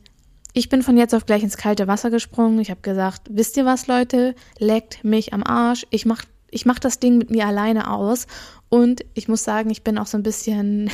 ich 0.52 0.68
bin 0.68 0.84
von 0.84 0.98
jetzt 0.98 1.16
auf 1.16 1.26
gleich 1.26 1.42
ins 1.42 1.56
kalte 1.56 1.88
Wasser 1.88 2.10
gesprungen. 2.10 2.60
Ich 2.60 2.70
habe 2.70 2.82
gesagt, 2.82 3.22
wisst 3.30 3.56
ihr 3.56 3.64
was, 3.64 3.88
Leute? 3.88 4.36
Leckt 4.60 5.06
mich 5.06 5.32
am 5.32 5.42
Arsch. 5.42 5.88
Ich 5.90 6.06
mach, 6.06 6.26
ich 6.52 6.66
mach 6.66 6.80
das 6.80 7.00
Ding 7.00 7.18
mit 7.18 7.30
mir 7.30 7.48
alleine 7.48 7.90
aus. 7.90 8.28
Und 8.68 9.06
ich 9.14 9.30
muss 9.30 9.46
sagen, 9.46 9.70
ich 9.70 9.82
bin 9.82 9.98
auch 9.98 10.06
so 10.06 10.18
ein 10.18 10.24
bisschen, 10.24 10.92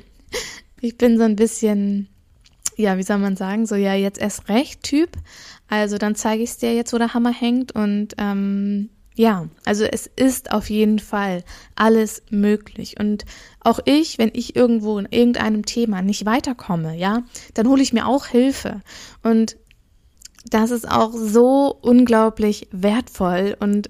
ich 0.80 0.98
bin 0.98 1.18
so 1.18 1.22
ein 1.22 1.36
bisschen, 1.36 2.08
ja, 2.74 2.98
wie 2.98 3.04
soll 3.04 3.18
man 3.18 3.36
sagen, 3.36 3.64
so 3.64 3.76
ja, 3.76 3.94
jetzt 3.94 4.18
erst 4.18 4.48
recht 4.48 4.82
Typ. 4.82 5.10
Also 5.68 5.96
dann 5.96 6.16
zeige 6.16 6.42
ich 6.42 6.50
es 6.50 6.58
dir 6.58 6.74
jetzt, 6.74 6.92
wo 6.92 6.98
der 6.98 7.14
Hammer 7.14 7.32
hängt. 7.32 7.70
Und 7.70 8.14
ähm, 8.18 8.90
ja, 9.14 9.48
also 9.64 9.84
es 9.84 10.06
ist 10.16 10.50
auf 10.52 10.70
jeden 10.70 10.98
Fall 10.98 11.44
alles 11.76 12.22
möglich. 12.30 12.96
Und 12.98 13.24
auch 13.60 13.78
ich, 13.84 14.18
wenn 14.18 14.30
ich 14.32 14.56
irgendwo 14.56 14.98
in 14.98 15.06
irgendeinem 15.10 15.64
Thema 15.64 16.02
nicht 16.02 16.26
weiterkomme, 16.26 16.96
ja, 16.96 17.22
dann 17.54 17.68
hole 17.68 17.82
ich 17.82 17.92
mir 17.92 18.06
auch 18.06 18.26
Hilfe. 18.26 18.80
Und 19.22 19.56
das 20.50 20.70
ist 20.70 20.90
auch 20.90 21.12
so 21.12 21.78
unglaublich 21.80 22.68
wertvoll 22.72 23.56
und 23.60 23.88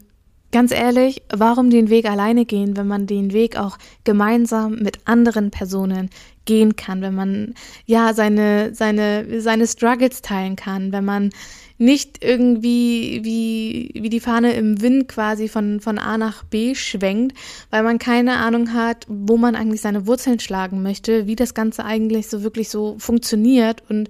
Ganz 0.54 0.70
ehrlich, 0.70 1.20
warum 1.34 1.68
den 1.68 1.90
Weg 1.90 2.08
alleine 2.08 2.44
gehen, 2.44 2.76
wenn 2.76 2.86
man 2.86 3.08
den 3.08 3.32
Weg 3.32 3.58
auch 3.58 3.76
gemeinsam 4.04 4.76
mit 4.76 5.00
anderen 5.04 5.50
Personen 5.50 6.10
gehen 6.44 6.76
kann, 6.76 7.02
wenn 7.02 7.16
man 7.16 7.54
ja 7.86 8.14
seine 8.14 8.72
seine 8.72 9.40
seine 9.40 9.66
Struggles 9.66 10.22
teilen 10.22 10.54
kann, 10.54 10.92
wenn 10.92 11.04
man 11.04 11.30
nicht 11.76 12.22
irgendwie 12.22 13.20
wie, 13.24 13.90
wie 14.00 14.08
die 14.08 14.20
Fahne 14.20 14.52
im 14.52 14.80
Wind 14.80 15.08
quasi 15.08 15.48
von, 15.48 15.80
von 15.80 15.98
A 15.98 16.18
nach 16.18 16.44
B 16.44 16.74
schwenkt, 16.74 17.36
weil 17.70 17.82
man 17.82 17.98
keine 17.98 18.36
Ahnung 18.36 18.72
hat, 18.72 19.06
wo 19.08 19.36
man 19.36 19.56
eigentlich 19.56 19.80
seine 19.80 20.06
Wurzeln 20.06 20.38
schlagen 20.38 20.82
möchte, 20.82 21.26
wie 21.26 21.36
das 21.36 21.54
Ganze 21.54 21.84
eigentlich 21.84 22.28
so 22.28 22.42
wirklich 22.42 22.68
so 22.68 22.96
funktioniert 22.98 23.82
und 23.88 24.08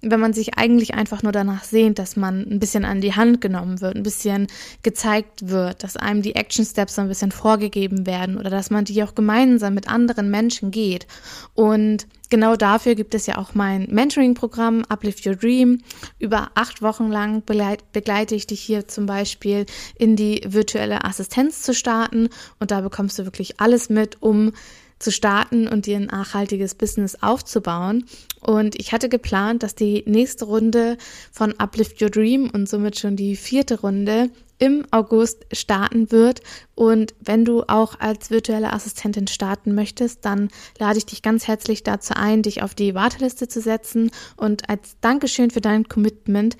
wenn 0.00 0.20
man 0.20 0.32
sich 0.32 0.56
eigentlich 0.56 0.94
einfach 0.94 1.22
nur 1.22 1.32
danach 1.32 1.64
sehnt, 1.64 1.98
dass 1.98 2.16
man 2.16 2.46
ein 2.48 2.60
bisschen 2.60 2.84
an 2.84 3.00
die 3.00 3.14
Hand 3.14 3.40
genommen 3.40 3.80
wird, 3.80 3.96
ein 3.96 4.02
bisschen 4.02 4.46
gezeigt 4.82 5.48
wird, 5.48 5.82
dass 5.82 5.96
einem 5.96 6.22
die 6.22 6.36
Action 6.36 6.64
Steps 6.64 6.94
so 6.94 7.02
ein 7.02 7.08
bisschen 7.08 7.32
vorgegeben 7.32 8.06
werden 8.06 8.38
oder 8.38 8.50
dass 8.50 8.70
man 8.70 8.84
die 8.84 9.02
auch 9.02 9.14
gemeinsam 9.14 9.74
mit 9.74 9.88
anderen 9.88 10.30
Menschen 10.30 10.70
geht. 10.70 11.06
Und 11.54 12.06
genau 12.30 12.54
dafür 12.54 12.94
gibt 12.94 13.14
es 13.14 13.26
ja 13.26 13.38
auch 13.38 13.54
mein 13.54 13.88
Mentoring-Programm 13.90 14.84
Uplift 14.88 15.26
Your 15.26 15.34
Dream. 15.34 15.82
Über 16.18 16.50
acht 16.54 16.80
Wochen 16.80 17.08
lang 17.08 17.42
begleite 17.44 18.34
ich 18.34 18.46
dich 18.46 18.60
hier 18.60 18.86
zum 18.86 19.06
Beispiel 19.06 19.66
in 19.98 20.14
die 20.14 20.42
virtuelle 20.46 21.04
Assistenz 21.04 21.62
zu 21.62 21.74
starten 21.74 22.28
und 22.60 22.70
da 22.70 22.80
bekommst 22.82 23.18
du 23.18 23.24
wirklich 23.24 23.60
alles 23.60 23.90
mit, 23.90 24.22
um 24.22 24.52
zu 24.98 25.12
starten 25.12 25.68
und 25.68 25.86
dir 25.86 25.96
ein 25.96 26.06
nachhaltiges 26.06 26.74
Business 26.74 27.16
aufzubauen. 27.20 28.04
Und 28.40 28.76
ich 28.78 28.92
hatte 28.92 29.08
geplant, 29.08 29.62
dass 29.62 29.74
die 29.74 30.04
nächste 30.06 30.44
Runde 30.44 30.96
von 31.32 31.54
Uplift 31.58 32.00
Your 32.00 32.10
Dream 32.10 32.50
und 32.52 32.68
somit 32.68 32.98
schon 32.98 33.16
die 33.16 33.36
vierte 33.36 33.80
Runde 33.80 34.30
im 34.58 34.84
August 34.90 35.46
starten 35.52 36.10
wird. 36.10 36.40
Und 36.74 37.14
wenn 37.20 37.44
du 37.44 37.62
auch 37.62 38.00
als 38.00 38.30
virtuelle 38.30 38.72
Assistentin 38.72 39.26
starten 39.28 39.74
möchtest, 39.74 40.24
dann 40.24 40.48
lade 40.78 40.98
ich 40.98 41.06
dich 41.06 41.22
ganz 41.22 41.46
herzlich 41.46 41.84
dazu 41.84 42.14
ein, 42.16 42.42
dich 42.42 42.62
auf 42.62 42.74
die 42.74 42.94
Warteliste 42.94 43.48
zu 43.48 43.60
setzen. 43.60 44.10
Und 44.36 44.68
als 44.68 44.96
Dankeschön 45.00 45.50
für 45.50 45.60
dein 45.60 45.88
Commitment 45.88 46.56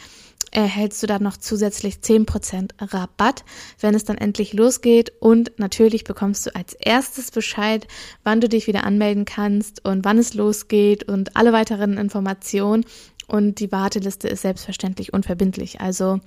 erhältst 0.50 1.02
du 1.02 1.06
dann 1.06 1.22
noch 1.22 1.36
zusätzlich 1.36 1.96
10% 1.96 2.70
Rabatt, 2.80 3.44
wenn 3.80 3.94
es 3.94 4.04
dann 4.04 4.18
endlich 4.18 4.52
losgeht. 4.52 5.12
Und 5.20 5.52
natürlich 5.58 6.04
bekommst 6.04 6.46
du 6.46 6.54
als 6.54 6.74
erstes 6.74 7.30
Bescheid, 7.30 7.86
wann 8.24 8.40
du 8.40 8.48
dich 8.48 8.66
wieder 8.66 8.84
anmelden 8.84 9.24
kannst 9.24 9.84
und 9.84 10.04
wann 10.04 10.18
es 10.18 10.34
losgeht 10.34 11.04
und 11.04 11.36
alle 11.36 11.52
weiteren 11.52 11.96
Informationen. 11.96 12.84
Und 13.26 13.60
die 13.60 13.72
Warteliste 13.72 14.28
ist 14.28 14.42
selbstverständlich 14.42 15.12
unverbindlich. 15.12 15.80
Also 15.80 16.20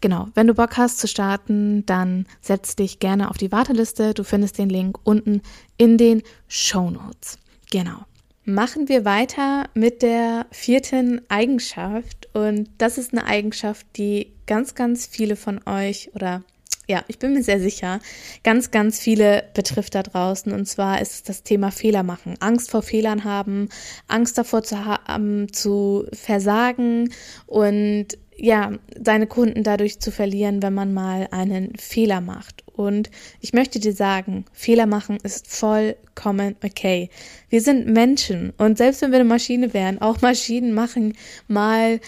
Genau, 0.00 0.28
wenn 0.34 0.46
du 0.46 0.52
Bock 0.52 0.76
hast 0.76 0.98
zu 0.98 1.08
starten, 1.08 1.86
dann 1.86 2.26
setz 2.42 2.76
dich 2.76 2.98
gerne 2.98 3.30
auf 3.30 3.38
die 3.38 3.50
Warteliste. 3.50 4.12
Du 4.12 4.22
findest 4.22 4.58
den 4.58 4.68
Link 4.68 4.98
unten 5.02 5.40
in 5.78 5.96
den 5.96 6.22
Show 6.46 6.90
Notes. 6.90 7.38
Genau. 7.70 8.04
Machen 8.46 8.90
wir 8.90 9.06
weiter 9.06 9.70
mit 9.72 10.02
der 10.02 10.44
vierten 10.50 11.22
Eigenschaft. 11.28 12.28
Und 12.34 12.68
das 12.76 12.98
ist 12.98 13.12
eine 13.12 13.24
Eigenschaft, 13.24 13.86
die 13.96 14.32
ganz, 14.46 14.74
ganz 14.74 15.06
viele 15.06 15.36
von 15.36 15.60
euch 15.66 16.10
oder 16.14 16.42
ja, 16.86 17.02
ich 17.08 17.18
bin 17.18 17.32
mir 17.32 17.42
sehr 17.42 17.60
sicher, 17.60 18.00
ganz, 18.42 18.70
ganz 18.70 19.00
viele 19.00 19.44
betrifft 19.54 19.94
da 19.94 20.02
draußen. 20.02 20.52
Und 20.52 20.66
zwar 20.66 21.00
ist 21.00 21.12
es 21.12 21.22
das 21.22 21.42
Thema 21.42 21.70
Fehler 21.70 22.02
machen. 22.02 22.34
Angst 22.40 22.70
vor 22.70 22.82
Fehlern 22.82 23.24
haben, 23.24 23.70
Angst 24.08 24.36
davor 24.36 24.62
zu 24.62 24.84
haben, 24.84 25.50
zu 25.50 26.06
versagen 26.12 27.10
und 27.46 28.08
ja, 28.36 28.72
seine 29.02 29.26
Kunden 29.26 29.62
dadurch 29.62 30.00
zu 30.00 30.10
verlieren, 30.10 30.62
wenn 30.62 30.74
man 30.74 30.92
mal 30.92 31.28
einen 31.30 31.74
Fehler 31.76 32.20
macht. 32.20 32.63
Und 32.74 33.10
ich 33.40 33.52
möchte 33.52 33.78
dir 33.78 33.92
sagen, 33.92 34.44
Fehler 34.52 34.86
machen 34.86 35.18
ist 35.22 35.46
vollkommen 35.46 36.56
okay. 36.64 37.08
Wir 37.48 37.60
sind 37.60 37.86
Menschen 37.86 38.52
und 38.58 38.78
selbst 38.78 39.00
wenn 39.02 39.12
wir 39.12 39.20
eine 39.20 39.28
Maschine 39.28 39.72
wären, 39.72 40.00
auch 40.00 40.20
Maschinen 40.20 40.74
machen 40.74 41.16
mal 41.46 42.00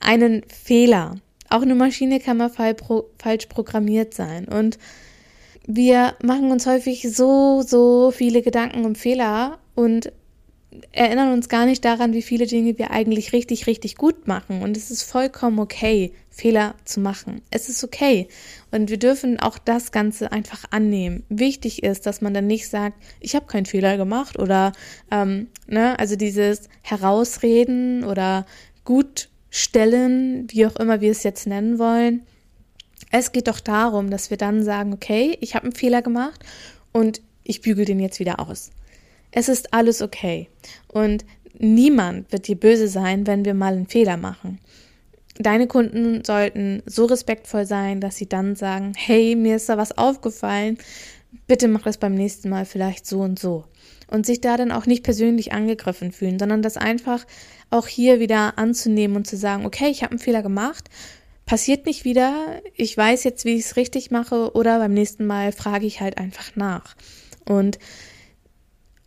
einen 0.00 0.42
Fehler. 0.48 1.16
Auch 1.50 1.62
eine 1.62 1.74
Maschine 1.74 2.20
kann 2.20 2.36
mal 2.36 2.50
falsch 2.50 3.46
programmiert 3.46 4.12
sein. 4.12 4.46
Und 4.46 4.78
wir 5.66 6.14
machen 6.22 6.50
uns 6.50 6.66
häufig 6.66 7.14
so, 7.14 7.62
so 7.62 8.10
viele 8.10 8.42
Gedanken 8.42 8.84
um 8.84 8.94
Fehler 8.94 9.58
und 9.74 10.12
erinnern 10.92 11.32
uns 11.32 11.48
gar 11.48 11.64
nicht 11.64 11.84
daran, 11.84 12.12
wie 12.12 12.22
viele 12.22 12.46
Dinge 12.46 12.76
wir 12.78 12.90
eigentlich 12.90 13.32
richtig, 13.32 13.66
richtig 13.66 13.96
gut 13.96 14.26
machen. 14.26 14.62
Und 14.62 14.76
es 14.76 14.90
ist 14.90 15.02
vollkommen 15.02 15.58
okay, 15.58 16.12
Fehler 16.30 16.74
zu 16.84 17.00
machen. 17.00 17.40
Es 17.50 17.68
ist 17.68 17.82
okay. 17.82 18.28
Und 18.70 18.90
wir 18.90 18.98
dürfen 18.98 19.40
auch 19.40 19.58
das 19.58 19.92
Ganze 19.92 20.30
einfach 20.30 20.64
annehmen. 20.70 21.24
Wichtig 21.28 21.82
ist, 21.82 22.06
dass 22.06 22.20
man 22.20 22.34
dann 22.34 22.46
nicht 22.46 22.68
sagt, 22.68 23.02
ich 23.20 23.34
habe 23.34 23.46
keinen 23.46 23.66
Fehler 23.66 23.96
gemacht 23.96 24.38
oder, 24.38 24.72
ähm, 25.10 25.48
ne, 25.66 25.98
also 25.98 26.16
dieses 26.16 26.68
Herausreden 26.82 28.04
oder 28.04 28.44
gut 28.84 29.28
stellen, 29.50 30.46
wie 30.50 30.66
auch 30.66 30.76
immer 30.76 31.00
wir 31.00 31.10
es 31.10 31.22
jetzt 31.22 31.46
nennen 31.46 31.78
wollen. 31.78 32.22
Es 33.10 33.32
geht 33.32 33.48
doch 33.48 33.60
darum, 33.60 34.10
dass 34.10 34.28
wir 34.28 34.36
dann 34.36 34.62
sagen, 34.62 34.92
okay, 34.92 35.38
ich 35.40 35.54
habe 35.54 35.64
einen 35.64 35.74
Fehler 35.74 36.02
gemacht 36.02 36.44
und 36.92 37.22
ich 37.42 37.62
bügel 37.62 37.86
den 37.86 38.00
jetzt 38.00 38.20
wieder 38.20 38.38
aus. 38.38 38.70
Es 39.30 39.48
ist 39.48 39.72
alles 39.74 40.02
okay. 40.02 40.48
Und 40.88 41.24
niemand 41.58 42.32
wird 42.32 42.48
dir 42.48 42.56
böse 42.56 42.88
sein, 42.88 43.26
wenn 43.26 43.44
wir 43.44 43.54
mal 43.54 43.74
einen 43.74 43.86
Fehler 43.86 44.16
machen. 44.16 44.58
Deine 45.38 45.68
Kunden 45.68 46.24
sollten 46.24 46.82
so 46.86 47.04
respektvoll 47.04 47.64
sein, 47.64 48.00
dass 48.00 48.16
sie 48.16 48.28
dann 48.28 48.56
sagen, 48.56 48.92
hey, 48.96 49.36
mir 49.36 49.56
ist 49.56 49.68
da 49.68 49.76
was 49.76 49.96
aufgefallen, 49.96 50.78
bitte 51.46 51.68
mach 51.68 51.82
das 51.82 51.98
beim 51.98 52.14
nächsten 52.14 52.48
Mal 52.48 52.64
vielleicht 52.64 53.06
so 53.06 53.20
und 53.20 53.38
so. 53.38 53.64
Und 54.10 54.26
sich 54.26 54.40
da 54.40 54.56
dann 54.56 54.72
auch 54.72 54.86
nicht 54.86 55.04
persönlich 55.04 55.52
angegriffen 55.52 56.12
fühlen, 56.12 56.38
sondern 56.38 56.62
das 56.62 56.76
einfach 56.76 57.26
auch 57.70 57.86
hier 57.86 58.20
wieder 58.20 58.58
anzunehmen 58.58 59.16
und 59.16 59.26
zu 59.26 59.36
sagen, 59.36 59.66
okay, 59.66 59.88
ich 59.90 60.02
habe 60.02 60.12
einen 60.12 60.18
Fehler 60.18 60.42
gemacht, 60.42 60.88
passiert 61.44 61.86
nicht 61.86 62.04
wieder, 62.04 62.60
ich 62.74 62.96
weiß 62.96 63.24
jetzt, 63.24 63.44
wie 63.44 63.56
ich 63.56 63.66
es 63.66 63.76
richtig 63.76 64.10
mache 64.10 64.52
oder 64.54 64.78
beim 64.78 64.94
nächsten 64.94 65.26
Mal 65.26 65.52
frage 65.52 65.86
ich 65.86 66.00
halt 66.00 66.18
einfach 66.18 66.56
nach. 66.56 66.96
Und 67.44 67.78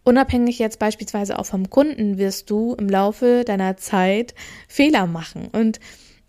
Unabhängig 0.04 0.58
jetzt 0.60 0.80
beispielsweise 0.80 1.38
auch 1.38 1.46
vom 1.46 1.70
Kunden 1.70 2.18
wirst 2.18 2.50
du 2.50 2.74
im 2.74 2.90
Laufe 2.90 3.44
deiner 3.46 3.78
Zeit 3.78 4.34
Fehler 4.68 5.06
machen 5.06 5.50
und 5.52 5.80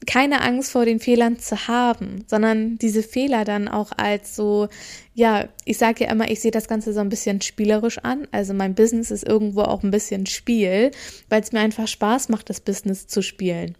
keine 0.06 0.42
Angst 0.42 0.72
vor 0.72 0.84
den 0.84 1.00
Fehlern 1.00 1.38
zu 1.38 1.68
haben, 1.68 2.24
sondern 2.26 2.76
diese 2.78 3.02
Fehler 3.02 3.44
dann 3.44 3.68
auch 3.68 3.92
als 3.96 4.34
so, 4.34 4.68
ja, 5.14 5.48
ich 5.64 5.78
sage 5.78 6.04
ja 6.04 6.10
immer, 6.10 6.30
ich 6.30 6.40
sehe 6.40 6.50
das 6.50 6.68
Ganze 6.68 6.92
so 6.92 7.00
ein 7.00 7.08
bisschen 7.08 7.40
spielerisch 7.40 7.98
an. 7.98 8.26
Also 8.32 8.54
mein 8.54 8.74
Business 8.74 9.10
ist 9.10 9.26
irgendwo 9.26 9.62
auch 9.62 9.82
ein 9.82 9.90
bisschen 9.90 10.26
Spiel, 10.26 10.90
weil 11.28 11.42
es 11.42 11.52
mir 11.52 11.60
einfach 11.60 11.88
Spaß 11.88 12.28
macht, 12.28 12.50
das 12.50 12.60
Business 12.60 13.06
zu 13.06 13.22
spielen. 13.22 13.76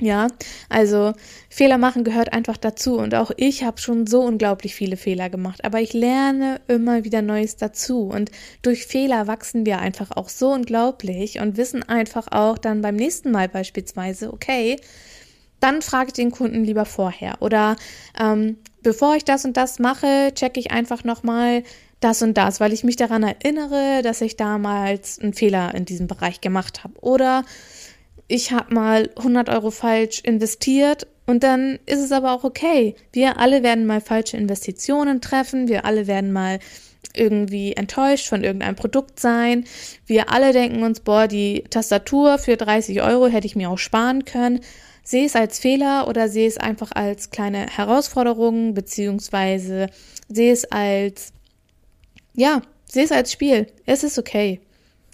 Ja, 0.00 0.28
also 0.68 1.12
Fehler 1.48 1.78
machen 1.78 2.02
gehört 2.02 2.32
einfach 2.32 2.56
dazu 2.56 2.96
und 2.96 3.14
auch 3.14 3.30
ich 3.36 3.62
habe 3.62 3.78
schon 3.78 4.06
so 4.06 4.22
unglaublich 4.22 4.74
viele 4.74 4.96
Fehler 4.96 5.28
gemacht, 5.30 5.64
aber 5.64 5.80
ich 5.80 5.92
lerne 5.92 6.60
immer 6.66 7.04
wieder 7.04 7.22
Neues 7.22 7.56
dazu 7.56 8.08
und 8.08 8.30
durch 8.62 8.86
Fehler 8.86 9.26
wachsen 9.26 9.66
wir 9.66 9.78
einfach 9.78 10.10
auch 10.16 10.28
so 10.28 10.50
unglaublich 10.50 11.40
und 11.40 11.56
wissen 11.56 11.82
einfach 11.82 12.26
auch 12.32 12.58
dann 12.58 12.80
beim 12.80 12.96
nächsten 12.96 13.30
Mal 13.30 13.48
beispielsweise, 13.48 14.32
okay, 14.32 14.80
dann 15.60 15.82
frage 15.82 16.08
ich 16.08 16.14
den 16.14 16.32
Kunden 16.32 16.64
lieber 16.64 16.86
vorher 16.86 17.36
oder 17.40 17.76
ähm, 18.18 18.56
bevor 18.82 19.14
ich 19.14 19.24
das 19.24 19.44
und 19.44 19.56
das 19.56 19.78
mache, 19.78 20.32
checke 20.34 20.58
ich 20.58 20.72
einfach 20.72 21.04
nochmal 21.04 21.62
das 22.00 22.22
und 22.22 22.36
das, 22.36 22.58
weil 22.58 22.72
ich 22.72 22.82
mich 22.82 22.96
daran 22.96 23.22
erinnere, 23.22 24.00
dass 24.02 24.20
ich 24.20 24.36
damals 24.36 25.20
einen 25.20 25.34
Fehler 25.34 25.74
in 25.74 25.84
diesem 25.84 26.08
Bereich 26.08 26.40
gemacht 26.40 26.82
habe 26.82 26.98
oder 27.00 27.44
ich 28.32 28.50
habe 28.50 28.72
mal 28.72 29.10
100 29.16 29.50
Euro 29.50 29.70
falsch 29.70 30.20
investiert 30.20 31.06
und 31.26 31.42
dann 31.42 31.78
ist 31.84 32.00
es 32.00 32.12
aber 32.12 32.32
auch 32.32 32.44
okay. 32.44 32.96
Wir 33.12 33.38
alle 33.38 33.62
werden 33.62 33.84
mal 33.84 34.00
falsche 34.00 34.38
Investitionen 34.38 35.20
treffen, 35.20 35.68
wir 35.68 35.84
alle 35.84 36.06
werden 36.06 36.32
mal 36.32 36.58
irgendwie 37.14 37.74
enttäuscht 37.74 38.26
von 38.26 38.42
irgendeinem 38.42 38.74
Produkt 38.74 39.20
sein. 39.20 39.64
Wir 40.06 40.32
alle 40.32 40.54
denken 40.54 40.82
uns, 40.82 41.00
boah, 41.00 41.28
die 41.28 41.64
Tastatur 41.68 42.38
für 42.38 42.56
30 42.56 43.02
Euro 43.02 43.26
hätte 43.26 43.46
ich 43.46 43.54
mir 43.54 43.68
auch 43.68 43.76
sparen 43.76 44.24
können. 44.24 44.60
Sehe 45.04 45.26
es 45.26 45.36
als 45.36 45.58
Fehler 45.58 46.08
oder 46.08 46.30
sehe 46.30 46.48
es 46.48 46.56
einfach 46.56 46.92
als 46.92 47.28
kleine 47.28 47.66
Herausforderung, 47.66 48.72
beziehungsweise 48.72 49.88
sehe 50.30 50.54
es 50.54 50.64
als, 50.72 51.34
ja, 52.34 52.62
sehe 52.86 53.04
es 53.04 53.12
als 53.12 53.30
Spiel. 53.30 53.66
Es 53.84 54.04
ist 54.04 54.18
okay. 54.18 54.62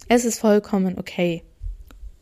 Es 0.07 0.25
ist 0.25 0.39
vollkommen 0.39 0.99
okay. 0.99 1.43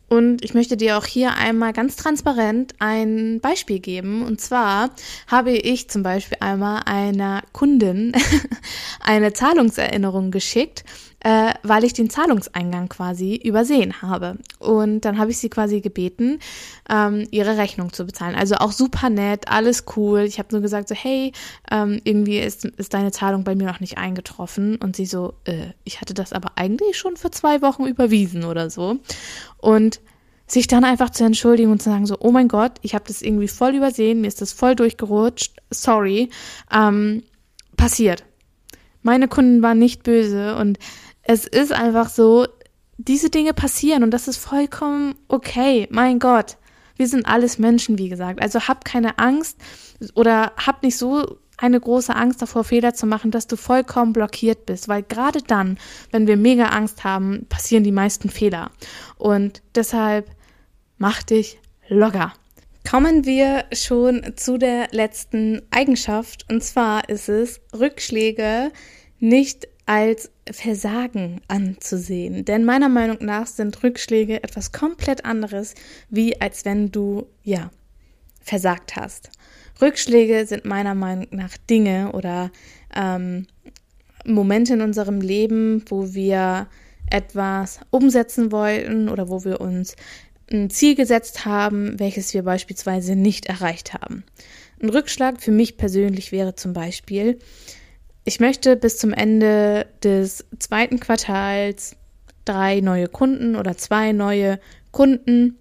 Und 0.09 0.43
ich 0.43 0.53
möchte 0.53 0.77
dir 0.77 0.97
auch 0.97 1.05
hier 1.05 1.35
einmal 1.35 1.73
ganz 1.73 1.97
transparent 1.97 2.73
ein 2.79 3.39
Beispiel 3.41 3.79
geben. 3.79 4.25
Und 4.25 4.39
zwar 4.39 4.91
habe 5.27 5.51
ich 5.51 5.89
zum 5.89 6.03
Beispiel 6.03 6.37
einmal 6.39 6.83
einer 6.85 7.43
Kundin 7.51 8.13
eine 9.01 9.33
Zahlungserinnerung 9.33 10.31
geschickt, 10.31 10.85
äh, 11.21 11.53
weil 11.63 11.83
ich 11.83 11.93
den 11.93 12.09
Zahlungseingang 12.09 12.89
quasi 12.89 13.35
übersehen 13.35 14.01
habe. 14.01 14.37
Und 14.59 15.01
dann 15.01 15.17
habe 15.17 15.31
ich 15.31 15.39
sie 15.39 15.49
quasi 15.49 15.81
gebeten, 15.81 16.39
ähm, 16.89 17.27
ihre 17.31 17.57
Rechnung 17.57 17.91
zu 17.91 18.05
bezahlen. 18.05 18.35
Also 18.35 18.55
auch 18.55 18.71
super 18.71 19.09
nett, 19.09 19.47
alles 19.47 19.85
cool. 19.95 20.21
Ich 20.21 20.39
habe 20.39 20.49
nur 20.51 20.61
gesagt 20.61 20.87
so, 20.87 20.95
hey, 20.95 21.31
ähm, 21.71 21.99
irgendwie 22.03 22.39
ist, 22.39 22.65
ist 22.65 22.93
deine 22.93 23.11
Zahlung 23.11 23.43
bei 23.43 23.55
mir 23.55 23.67
noch 23.67 23.79
nicht 23.79 23.97
eingetroffen. 23.97 24.75
Und 24.77 24.95
sie 24.95 25.05
so, 25.05 25.33
äh, 25.45 25.67
ich 25.83 26.01
hatte 26.01 26.13
das 26.13 26.33
aber 26.33 26.51
eigentlich 26.55 26.97
schon 26.97 27.17
für 27.17 27.31
zwei 27.31 27.61
Wochen 27.61 27.85
überwiesen 27.85 28.43
oder 28.45 28.69
so. 28.69 28.97
Und 29.57 29.99
sich 30.47 30.67
dann 30.67 30.85
einfach 30.85 31.09
zu 31.09 31.25
entschuldigen 31.25 31.71
und 31.71 31.81
zu 31.81 31.89
sagen 31.89 32.05
so, 32.05 32.17
oh 32.19 32.31
mein 32.31 32.47
Gott, 32.47 32.73
ich 32.81 32.95
habe 32.95 33.03
das 33.05 33.21
irgendwie 33.21 33.49
voll 33.49 33.75
übersehen, 33.75 34.21
mir 34.21 34.27
ist 34.27 34.41
das 34.41 34.53
voll 34.53 34.75
durchgerutscht, 34.75 35.57
sorry, 35.69 36.29
ähm, 36.71 37.23
passiert. 37.75 38.23
Meine 39.03 39.27
Kunden 39.27 39.61
waren 39.61 39.79
nicht 39.79 40.03
böse 40.03 40.55
und 40.55 40.79
es 41.27 41.45
ist 41.45 41.73
einfach 41.73 42.09
so, 42.09 42.47
diese 42.97 43.29
Dinge 43.29 43.53
passieren 43.53 44.01
und 44.03 44.11
das 44.11 44.27
ist 44.27 44.37
vollkommen 44.37 45.15
okay. 45.27 45.87
Mein 45.91 46.19
Gott, 46.19 46.57
wir 46.95 47.07
sind 47.07 47.27
alles 47.27 47.59
Menschen, 47.59 47.97
wie 47.99 48.09
gesagt. 48.09 48.41
Also 48.41 48.67
hab 48.67 48.85
keine 48.85 49.19
Angst 49.19 49.57
oder 50.15 50.53
hab 50.57 50.81
nicht 50.83 50.97
so 50.97 51.37
eine 51.57 51.79
große 51.79 52.15
Angst 52.15 52.41
davor, 52.41 52.63
Fehler 52.63 52.93
zu 52.93 53.05
machen, 53.05 53.31
dass 53.31 53.47
du 53.47 53.55
vollkommen 53.55 54.13
blockiert 54.13 54.65
bist, 54.65 54.87
weil 54.87 55.03
gerade 55.03 55.41
dann, 55.41 55.77
wenn 56.11 56.27
wir 56.27 56.37
mega 56.37 56.67
Angst 56.67 57.03
haben, 57.03 57.45
passieren 57.49 57.83
die 57.83 57.91
meisten 57.91 58.29
Fehler. 58.29 58.71
Und 59.17 59.61
deshalb 59.75 60.29
mach 60.97 61.23
dich 61.23 61.59
locker. 61.89 62.33
Kommen 62.89 63.25
wir 63.25 63.65
schon 63.73 64.33
zu 64.37 64.57
der 64.57 64.87
letzten 64.91 65.61
Eigenschaft 65.71 66.45
und 66.49 66.63
zwar 66.63 67.09
ist 67.09 67.27
es, 67.27 67.59
Rückschläge 67.77 68.71
nicht 69.19 69.67
als 69.85 70.31
Versagen 70.51 71.41
anzusehen. 71.47 72.45
Denn 72.45 72.65
meiner 72.65 72.89
Meinung 72.89 73.17
nach 73.21 73.47
sind 73.47 73.83
Rückschläge 73.83 74.43
etwas 74.43 74.71
komplett 74.71 75.25
anderes, 75.25 75.75
wie 76.09 76.39
als 76.39 76.65
wenn 76.65 76.91
du, 76.91 77.27
ja, 77.43 77.71
versagt 78.41 78.95
hast. 78.95 79.29
Rückschläge 79.81 80.45
sind 80.45 80.65
meiner 80.65 80.95
Meinung 80.95 81.27
nach 81.31 81.57
Dinge 81.69 82.11
oder 82.13 82.51
ähm, 82.95 83.45
Momente 84.25 84.73
in 84.73 84.81
unserem 84.81 85.21
Leben, 85.21 85.83
wo 85.87 86.13
wir 86.13 86.67
etwas 87.09 87.79
umsetzen 87.89 88.51
wollten 88.51 89.09
oder 89.09 89.29
wo 89.29 89.43
wir 89.43 89.61
uns 89.61 89.95
ein 90.51 90.69
Ziel 90.69 90.95
gesetzt 90.95 91.45
haben, 91.45 91.99
welches 91.99 92.33
wir 92.33 92.43
beispielsweise 92.43 93.15
nicht 93.15 93.47
erreicht 93.47 93.93
haben. 93.93 94.23
Ein 94.81 94.89
Rückschlag 94.89 95.41
für 95.41 95.51
mich 95.51 95.77
persönlich 95.77 96.31
wäre 96.31 96.55
zum 96.55 96.73
Beispiel, 96.73 97.39
ich 98.27 98.41
möchte 98.41 98.75
bis 98.75 98.97
zum 98.97 99.13
Ende 99.13 99.87
des 100.03 100.43
zweiten 100.59 100.99
Quartals 100.99 101.95
drei 102.43 102.81
neue 102.81 103.07
Kunden 103.07 103.55
oder 103.55 103.77
zwei 103.77 104.11
neue 104.11 104.59
Kunden 104.91 105.57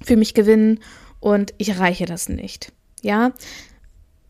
für 0.00 0.16
mich 0.16 0.32
gewinnen 0.32 0.80
und 1.20 1.52
ich 1.58 1.68
erreiche 1.68 2.06
das 2.06 2.30
nicht. 2.30 2.72
Ja, 3.02 3.32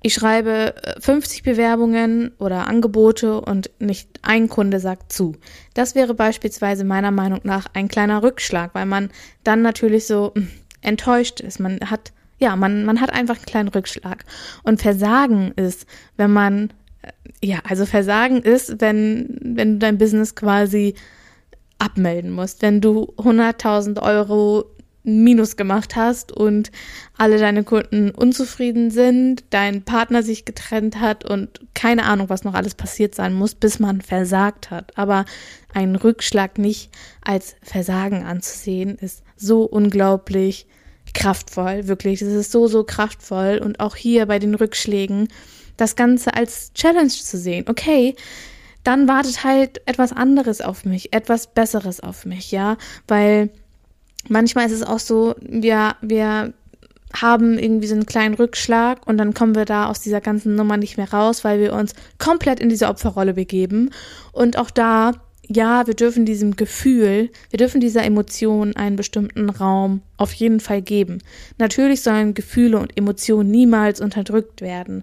ich 0.03 0.15
schreibe 0.15 0.75
50 0.99 1.47
äh, 1.47 1.51
Bewerbungen 1.53 2.33
oder 2.41 2.67
Angebote 2.67 3.41
und 3.41 3.71
nicht 3.79 4.19
ein 4.23 4.49
Kunde 4.49 4.81
sagt 4.81 5.13
zu. 5.13 5.37
Das 5.73 5.95
wäre 5.95 6.15
beispielsweise 6.15 6.83
meiner 6.83 7.13
Meinung 7.13 7.39
nach 7.45 7.67
ein 7.73 7.87
kleiner 7.87 8.25
Rückschlag, 8.25 8.75
weil 8.75 8.87
man 8.87 9.11
dann 9.45 9.63
natürlich 9.63 10.09
so 10.09 10.33
hm, 10.35 10.51
enttäuscht 10.81 11.39
ist. 11.39 11.61
Man 11.61 11.79
hat 11.89 12.11
ja, 12.41 12.57
man, 12.57 12.85
man 12.85 13.01
hat 13.01 13.13
einfach 13.13 13.37
einen 13.37 13.45
kleinen 13.45 13.69
Rückschlag. 13.69 14.25
Und 14.63 14.81
Versagen 14.81 15.53
ist, 15.57 15.87
wenn 16.17 16.33
man, 16.33 16.73
ja, 17.43 17.61
also 17.69 17.87
Versagen 17.87 18.43
ist, 18.43 18.81
wenn, 18.81 19.39
wenn 19.43 19.75
du 19.75 19.79
dein 19.79 19.99
Business 19.99 20.35
quasi 20.35 20.95
abmelden 21.79 22.31
musst, 22.31 22.63
wenn 22.63 22.81
du 22.81 23.15
100.000 23.17 24.03
Euro 24.03 24.67
Minus 25.03 25.57
gemacht 25.57 25.97
hast 25.97 26.31
und 26.31 26.71
alle 27.17 27.39
deine 27.39 27.65
Kunden 27.65 28.11
unzufrieden 28.11 28.91
sind, 28.91 29.45
dein 29.49 29.83
Partner 29.83 30.23
sich 30.23 30.45
getrennt 30.45 31.01
hat 31.01 31.25
und 31.25 31.61
keine 31.73 32.05
Ahnung, 32.05 32.29
was 32.29 32.45
noch 32.45 32.53
alles 32.53 32.75
passiert 32.75 33.15
sein 33.15 33.33
muss, 33.33 33.55
bis 33.55 33.79
man 33.79 34.03
versagt 34.03 34.71
hat. 34.71 34.99
Aber 34.99 35.25
einen 35.73 35.97
Rückschlag 35.97 36.59
nicht 36.59 36.91
als 37.23 37.57
Versagen 37.63 38.25
anzusehen, 38.25 38.97
ist 38.97 39.23
so 39.37 39.63
unglaublich 39.63 40.67
kraftvoll, 41.15 41.89
wirklich. 41.89 42.21
Es 42.21 42.33
ist 42.33 42.53
so, 42.53 42.67
so 42.67 42.85
kraftvoll. 42.85 43.59
Und 43.65 43.81
auch 43.81 43.97
hier 43.97 44.27
bei 44.27 44.39
den 44.39 44.55
Rückschlägen 44.55 45.29
das 45.81 45.97
Ganze 45.97 46.35
als 46.35 46.73
Challenge 46.75 47.09
zu 47.09 47.39
sehen. 47.39 47.65
Okay, 47.69 48.15
dann 48.85 49.09
wartet 49.09 49.45
halt 49.45 49.81
etwas 49.87 50.13
anderes 50.13 50.61
auf 50.61 50.85
mich, 50.85 51.13
etwas 51.13 51.47
Besseres 51.49 52.01
auf 52.01 52.25
mich, 52.25 52.51
ja, 52.51 52.77
weil 53.09 53.51
manchmal 54.29 54.67
ist 54.67 54.73
es 54.73 54.83
auch 54.83 54.99
so, 54.99 55.35
wir, 55.41 55.97
wir 56.01 56.53
haben 57.15 57.59
irgendwie 57.59 57.87
so 57.87 57.95
einen 57.95 58.07
kleinen 58.07 58.35
Rückschlag 58.35 59.07
und 59.07 59.19
dann 59.19 59.35
kommen 59.35 59.55
wir 59.55 59.65
da 59.65 59.87
aus 59.87 60.01
dieser 60.01 60.21
ganzen 60.21 60.55
Nummer 60.55 60.77
nicht 60.77 60.97
mehr 60.97 61.13
raus, 61.13 61.45
weil 61.45 61.61
wir 61.61 61.73
uns 61.75 61.95
komplett 62.19 62.61
in 62.61 62.69
diese 62.69 62.89
Opferrolle 62.89 63.35
begeben. 63.35 63.91
Und 64.33 64.57
auch 64.57 64.71
da, 64.71 65.13
ja, 65.47 65.87
wir 65.89 65.95
dürfen 65.95 66.25
diesem 66.25 66.55
Gefühl, 66.55 67.31
wir 67.51 67.59
dürfen 67.59 67.81
dieser 67.81 68.05
Emotion 68.05 68.77
einen 68.77 68.97
bestimmten 68.97 69.51
Raum 69.51 70.03
auf 70.17 70.33
jeden 70.33 70.61
Fall 70.61 70.83
geben. 70.83 71.19
Natürlich 71.59 72.03
sollen 72.03 72.35
Gefühle 72.35 72.79
und 72.79 72.97
Emotionen 72.97 73.51
niemals 73.51 74.01
unterdrückt 74.01 74.61
werden. 74.61 75.03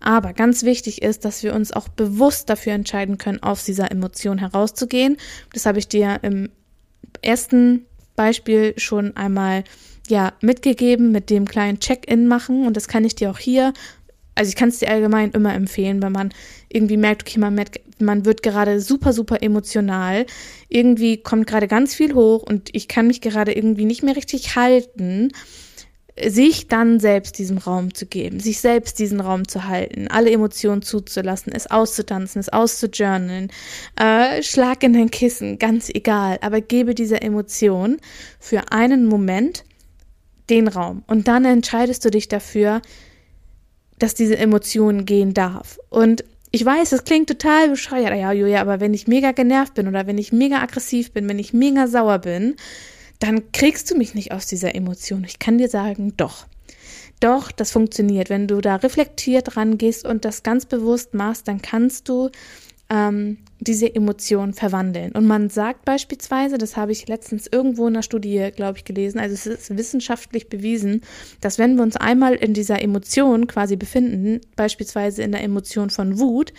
Aber 0.00 0.32
ganz 0.32 0.62
wichtig 0.62 1.02
ist, 1.02 1.24
dass 1.24 1.42
wir 1.42 1.54
uns 1.54 1.72
auch 1.72 1.88
bewusst 1.88 2.48
dafür 2.48 2.72
entscheiden 2.72 3.18
können, 3.18 3.42
aus 3.42 3.64
dieser 3.64 3.90
Emotion 3.90 4.38
herauszugehen. 4.38 5.16
Das 5.52 5.66
habe 5.66 5.78
ich 5.78 5.88
dir 5.88 6.18
im 6.22 6.50
ersten 7.22 7.86
Beispiel 8.16 8.74
schon 8.78 9.16
einmal 9.16 9.64
ja 10.08 10.32
mitgegeben 10.40 11.12
mit 11.12 11.30
dem 11.30 11.46
kleinen 11.46 11.80
Check-in 11.80 12.26
machen 12.26 12.66
und 12.66 12.76
das 12.76 12.88
kann 12.88 13.04
ich 13.04 13.14
dir 13.14 13.30
auch 13.30 13.38
hier 13.38 13.72
also 14.40 14.48
ich 14.48 14.56
kann 14.56 14.70
es 14.70 14.78
dir 14.78 14.88
allgemein 14.88 15.32
immer 15.32 15.52
empfehlen, 15.54 16.02
wenn 16.02 16.12
man 16.12 16.30
irgendwie 16.70 16.96
merkt, 16.96 17.28
okay, 17.28 17.38
man, 17.38 17.62
man 17.98 18.24
wird 18.24 18.42
gerade 18.42 18.80
super, 18.80 19.12
super 19.12 19.42
emotional. 19.42 20.24
Irgendwie 20.70 21.18
kommt 21.18 21.46
gerade 21.46 21.68
ganz 21.68 21.94
viel 21.94 22.14
hoch 22.14 22.42
und 22.42 22.70
ich 22.72 22.88
kann 22.88 23.06
mich 23.06 23.20
gerade 23.20 23.52
irgendwie 23.52 23.84
nicht 23.84 24.02
mehr 24.02 24.16
richtig 24.16 24.56
halten 24.56 25.32
sich 26.28 26.68
dann 26.68 27.00
selbst 27.00 27.38
diesem 27.38 27.58
Raum 27.58 27.94
zu 27.94 28.06
geben, 28.06 28.40
sich 28.40 28.60
selbst 28.60 28.98
diesen 28.98 29.20
Raum 29.20 29.46
zu 29.48 29.66
halten, 29.66 30.08
alle 30.08 30.30
Emotionen 30.30 30.82
zuzulassen, 30.82 31.52
es 31.52 31.70
auszutanzen, 31.70 32.40
es 32.40 32.48
auszujournalen, 32.48 33.50
äh, 33.96 34.42
schlag 34.42 34.82
in 34.82 34.92
dein 34.92 35.10
Kissen, 35.10 35.58
ganz 35.58 35.88
egal, 35.88 36.38
aber 36.40 36.60
gebe 36.60 36.94
dieser 36.94 37.22
Emotion 37.22 37.98
für 38.38 38.72
einen 38.72 39.06
Moment 39.06 39.64
den 40.48 40.68
Raum 40.68 41.04
und 41.06 41.28
dann 41.28 41.44
entscheidest 41.44 42.04
du 42.04 42.10
dich 42.10 42.28
dafür, 42.28 42.82
dass 43.98 44.14
diese 44.14 44.36
Emotion 44.36 45.04
gehen 45.04 45.34
darf. 45.34 45.78
Und 45.90 46.24
ich 46.50 46.64
weiß, 46.64 46.92
es 46.92 47.04
klingt 47.04 47.28
total 47.28 47.68
bescheuert, 47.68 48.16
ja, 48.16 48.32
Julia, 48.32 48.60
aber 48.60 48.80
wenn 48.80 48.92
ich 48.92 49.06
mega 49.06 49.30
genervt 49.30 49.74
bin 49.74 49.86
oder 49.86 50.06
wenn 50.06 50.18
ich 50.18 50.32
mega 50.32 50.60
aggressiv 50.60 51.12
bin, 51.12 51.28
wenn 51.28 51.38
ich 51.38 51.52
mega 51.52 51.86
sauer 51.86 52.18
bin, 52.18 52.56
dann 53.20 53.52
kriegst 53.52 53.90
du 53.90 53.96
mich 53.96 54.14
nicht 54.14 54.32
aus 54.32 54.46
dieser 54.46 54.74
Emotion. 54.74 55.24
Ich 55.24 55.38
kann 55.38 55.58
dir 55.58 55.68
sagen, 55.68 56.14
doch. 56.16 56.46
Doch, 57.20 57.52
das 57.52 57.70
funktioniert. 57.70 58.30
Wenn 58.30 58.48
du 58.48 58.60
da 58.60 58.76
reflektiert 58.76 59.56
rangehst 59.56 60.06
und 60.06 60.24
das 60.24 60.42
ganz 60.42 60.64
bewusst 60.64 61.12
machst, 61.12 61.46
dann 61.46 61.60
kannst 61.60 62.08
du 62.08 62.30
ähm, 62.88 63.36
diese 63.60 63.94
Emotion 63.94 64.54
verwandeln. 64.54 65.12
Und 65.12 65.26
man 65.26 65.50
sagt 65.50 65.84
beispielsweise, 65.84 66.56
das 66.56 66.78
habe 66.78 66.92
ich 66.92 67.08
letztens 67.08 67.46
irgendwo 67.46 67.86
in 67.86 67.94
einer 67.94 68.02
Studie, 68.02 68.50
glaube 68.56 68.78
ich, 68.78 68.84
gelesen, 68.84 69.20
also 69.20 69.34
es 69.34 69.46
ist 69.46 69.76
wissenschaftlich 69.76 70.48
bewiesen, 70.48 71.02
dass 71.42 71.58
wenn 71.58 71.76
wir 71.76 71.82
uns 71.82 71.96
einmal 71.96 72.34
in 72.34 72.54
dieser 72.54 72.82
Emotion 72.82 73.46
quasi 73.46 73.76
befinden, 73.76 74.40
beispielsweise 74.56 75.22
in 75.22 75.32
der 75.32 75.44
Emotion 75.44 75.90
von 75.90 76.18
Wut, 76.18 76.54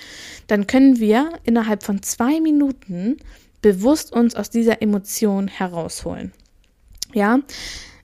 dann 0.45 0.67
können 0.67 0.99
wir 0.99 1.33
innerhalb 1.43 1.83
von 1.83 2.03
zwei 2.03 2.39
Minuten 2.39 3.17
bewusst 3.63 4.13
uns 4.13 4.35
aus 4.35 4.51
dieser 4.51 4.81
Emotion 4.81 5.47
herausholen. 5.47 6.31
Ja, 7.13 7.39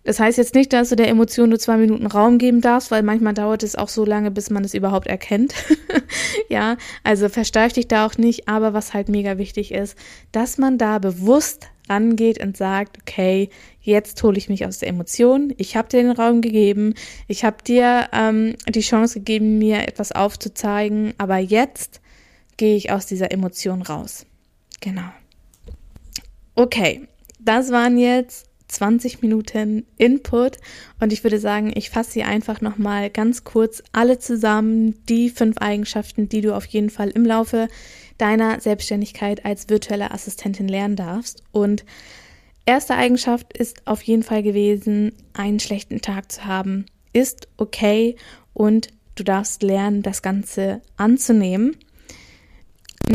das 0.07 0.21
heißt 0.21 0.37
jetzt 0.37 0.55
nicht, 0.55 0.71
dass 0.71 0.87
du 0.87 0.95
der 0.95 1.09
Emotion 1.09 1.49
nur 1.49 1.59
zwei 1.59 1.75
Minuten 1.75 2.05
Raum 2.05 2.37
geben 2.37 2.61
darfst, 2.61 2.91
weil 2.91 3.03
manchmal 3.03 3.33
dauert 3.33 3.61
es 3.61 3.75
auch 3.75 3.89
so 3.89 4.05
lange, 4.05 4.31
bis 4.31 4.49
man 4.49 4.63
es 4.63 4.73
überhaupt 4.73 5.07
erkennt. 5.07 5.53
ja, 6.49 6.77
also 7.03 7.27
versteif 7.27 7.73
dich 7.73 7.89
da 7.89 8.05
auch 8.05 8.17
nicht. 8.17 8.47
Aber 8.47 8.73
was 8.73 8.93
halt 8.93 9.09
mega 9.09 9.37
wichtig 9.37 9.73
ist, 9.73 9.97
dass 10.31 10.57
man 10.57 10.77
da 10.77 10.99
bewusst 10.99 11.67
rangeht 11.89 12.41
und 12.41 12.55
sagt, 12.55 12.99
okay, 13.01 13.49
jetzt 13.81 14.23
hole 14.23 14.37
ich 14.37 14.47
mich 14.47 14.65
aus 14.65 14.79
der 14.79 14.87
Emotion. 14.87 15.53
Ich 15.57 15.75
habe 15.75 15.89
dir 15.89 16.03
den 16.03 16.11
Raum 16.11 16.39
gegeben. 16.39 16.93
Ich 17.27 17.43
habe 17.43 17.57
dir 17.61 18.07
ähm, 18.13 18.55
die 18.69 18.79
Chance 18.79 19.19
gegeben, 19.19 19.57
mir 19.57 19.89
etwas 19.89 20.13
aufzuzeigen. 20.13 21.15
Aber 21.17 21.37
jetzt 21.37 21.99
gehe 22.55 22.77
ich 22.77 22.91
aus 22.93 23.07
dieser 23.07 23.31
Emotion 23.33 23.81
raus. 23.81 24.25
Genau. 24.79 25.09
Okay, 26.55 27.09
das 27.41 27.71
waren 27.71 27.97
jetzt 27.97 28.46
20 28.67 29.21
Minuten 29.21 29.85
Input 29.97 30.57
und 30.99 31.13
ich 31.13 31.23
würde 31.23 31.39
sagen, 31.39 31.71
ich 31.75 31.89
fasse 31.89 32.11
sie 32.11 32.23
einfach 32.23 32.61
nochmal 32.61 33.09
ganz 33.09 33.43
kurz 33.43 33.81
alle 33.91 34.19
zusammen, 34.19 34.95
die 35.07 35.29
fünf 35.29 35.57
Eigenschaften, 35.57 36.29
die 36.29 36.41
du 36.41 36.55
auf 36.55 36.65
jeden 36.65 36.89
Fall 36.89 37.09
im 37.09 37.25
Laufe 37.25 37.67
deiner 38.17 38.59
Selbstständigkeit 38.59 39.45
als 39.45 39.69
virtuelle 39.69 40.11
Assistentin 40.11 40.67
lernen 40.67 40.95
darfst. 40.95 41.43
Und 41.51 41.85
erste 42.65 42.95
Eigenschaft 42.95 43.57
ist 43.57 43.85
auf 43.85 44.01
jeden 44.01 44.23
Fall 44.23 44.43
gewesen, 44.43 45.13
einen 45.33 45.59
schlechten 45.59 46.01
Tag 46.01 46.31
zu 46.31 46.45
haben. 46.45 46.85
Ist 47.13 47.47
okay 47.57 48.15
und 48.53 48.89
du 49.15 49.23
darfst 49.23 49.63
lernen, 49.63 50.01
das 50.01 50.21
Ganze 50.21 50.81
anzunehmen. 50.97 51.77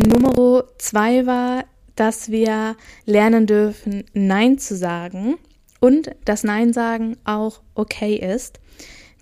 Nummer 0.06 0.64
zwei 0.78 1.26
war, 1.26 1.64
dass 1.96 2.30
wir 2.30 2.76
lernen 3.04 3.46
dürfen, 3.46 4.04
Nein 4.12 4.58
zu 4.58 4.76
sagen 4.76 5.36
und 5.80 6.10
dass 6.24 6.44
Nein 6.44 6.72
sagen 6.72 7.16
auch 7.24 7.60
okay 7.74 8.16
ist. 8.16 8.60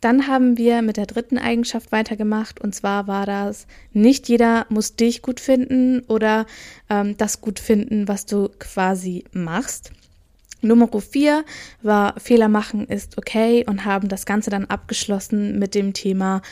Dann 0.01 0.27
haben 0.27 0.57
wir 0.57 0.81
mit 0.81 0.97
der 0.97 1.07
dritten 1.07 1.37
Eigenschaft 1.37 1.93
weitergemacht 1.93 2.61
und 2.61 2.75
zwar 2.75 3.07
war 3.07 3.27
das, 3.27 3.67
nicht 3.93 4.29
jeder 4.29 4.67
muss 4.71 4.97
dich 4.97 5.21
gut 5.21 5.41
finden 5.41 6.01
oder 6.09 6.47
ähm, 6.89 7.17
das 7.19 7.43
gut 7.43 7.59
finden, 7.59 8.09
was 8.09 8.25
du 8.25 8.49
quasi 8.59 9.25
machst. 9.33 9.93
Nummer 10.63 10.89
vier 11.01 11.45
war 11.83 12.19
Fehler 12.21 12.49
machen 12.49 12.87
ist 12.87 13.17
okay 13.17 13.65
und 13.67 13.85
haben 13.85 14.09
das 14.09 14.27
Ganze 14.27 14.51
dann 14.51 14.67
abgeschlossen 14.67 15.59
mit 15.59 15.75
dem 15.75 15.95
Thema 15.95 16.43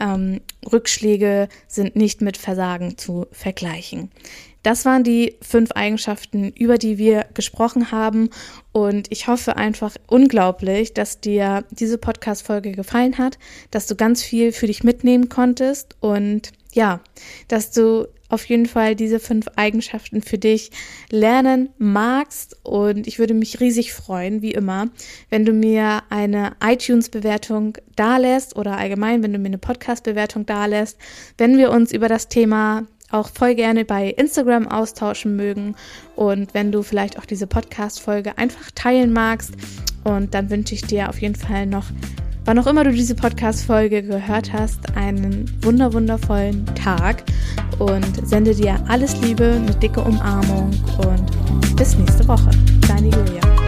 ähm, 0.00 0.40
Rückschläge 0.70 1.48
sind 1.66 1.94
nicht 1.94 2.22
mit 2.22 2.36
Versagen 2.36 2.96
zu 2.96 3.26
vergleichen. 3.30 4.10
Das 4.68 4.84
waren 4.84 5.02
die 5.02 5.34
fünf 5.40 5.72
Eigenschaften, 5.72 6.52
über 6.52 6.76
die 6.76 6.98
wir 6.98 7.24
gesprochen 7.32 7.90
haben. 7.90 8.28
Und 8.70 9.10
ich 9.10 9.26
hoffe 9.26 9.56
einfach 9.56 9.96
unglaublich, 10.06 10.92
dass 10.92 11.22
dir 11.22 11.64
diese 11.70 11.96
Podcast-Folge 11.96 12.72
gefallen 12.72 13.16
hat, 13.16 13.38
dass 13.70 13.86
du 13.86 13.96
ganz 13.96 14.22
viel 14.22 14.52
für 14.52 14.66
dich 14.66 14.84
mitnehmen 14.84 15.30
konntest 15.30 15.96
und 16.00 16.52
ja, 16.74 17.00
dass 17.48 17.70
du 17.70 18.08
auf 18.28 18.44
jeden 18.44 18.66
Fall 18.66 18.94
diese 18.94 19.20
fünf 19.20 19.46
Eigenschaften 19.56 20.20
für 20.20 20.36
dich 20.36 20.70
lernen 21.08 21.70
magst. 21.78 22.58
Und 22.62 23.06
ich 23.06 23.18
würde 23.18 23.32
mich 23.32 23.60
riesig 23.60 23.94
freuen, 23.94 24.42
wie 24.42 24.52
immer, 24.52 24.88
wenn 25.30 25.46
du 25.46 25.52
mir 25.52 26.02
eine 26.10 26.56
iTunes-Bewertung 26.62 27.78
dalässt 27.96 28.54
oder 28.54 28.76
allgemein, 28.76 29.22
wenn 29.22 29.32
du 29.32 29.38
mir 29.38 29.46
eine 29.46 29.56
Podcast-Bewertung 29.56 30.44
dalässt, 30.44 30.98
wenn 31.38 31.56
wir 31.56 31.70
uns 31.70 31.90
über 31.90 32.08
das 32.08 32.28
Thema 32.28 32.86
auch 33.10 33.30
voll 33.30 33.54
gerne 33.54 33.84
bei 33.84 34.10
Instagram 34.10 34.68
austauschen 34.68 35.36
mögen 35.36 35.74
und 36.16 36.54
wenn 36.54 36.72
du 36.72 36.82
vielleicht 36.82 37.18
auch 37.18 37.24
diese 37.24 37.46
Podcast-Folge 37.46 38.36
einfach 38.38 38.70
teilen 38.74 39.12
magst. 39.12 39.52
Und 40.04 40.34
dann 40.34 40.50
wünsche 40.50 40.74
ich 40.74 40.82
dir 40.82 41.08
auf 41.08 41.20
jeden 41.20 41.34
Fall 41.34 41.66
noch, 41.66 41.84
wann 42.44 42.58
auch 42.58 42.66
immer 42.66 42.84
du 42.84 42.92
diese 42.92 43.14
Podcast-Folge 43.14 44.02
gehört 44.02 44.52
hast, 44.52 44.96
einen 44.96 45.50
wunder 45.62 45.92
wundervollen 45.92 46.64
Tag 46.74 47.24
und 47.78 48.26
sende 48.26 48.54
dir 48.54 48.82
alles 48.88 49.20
Liebe, 49.20 49.54
eine 49.56 49.74
dicke 49.74 50.00
Umarmung 50.00 50.70
und 50.98 51.76
bis 51.76 51.96
nächste 51.96 52.26
Woche. 52.26 52.50
Deine 52.88 53.08
Julia. 53.08 53.67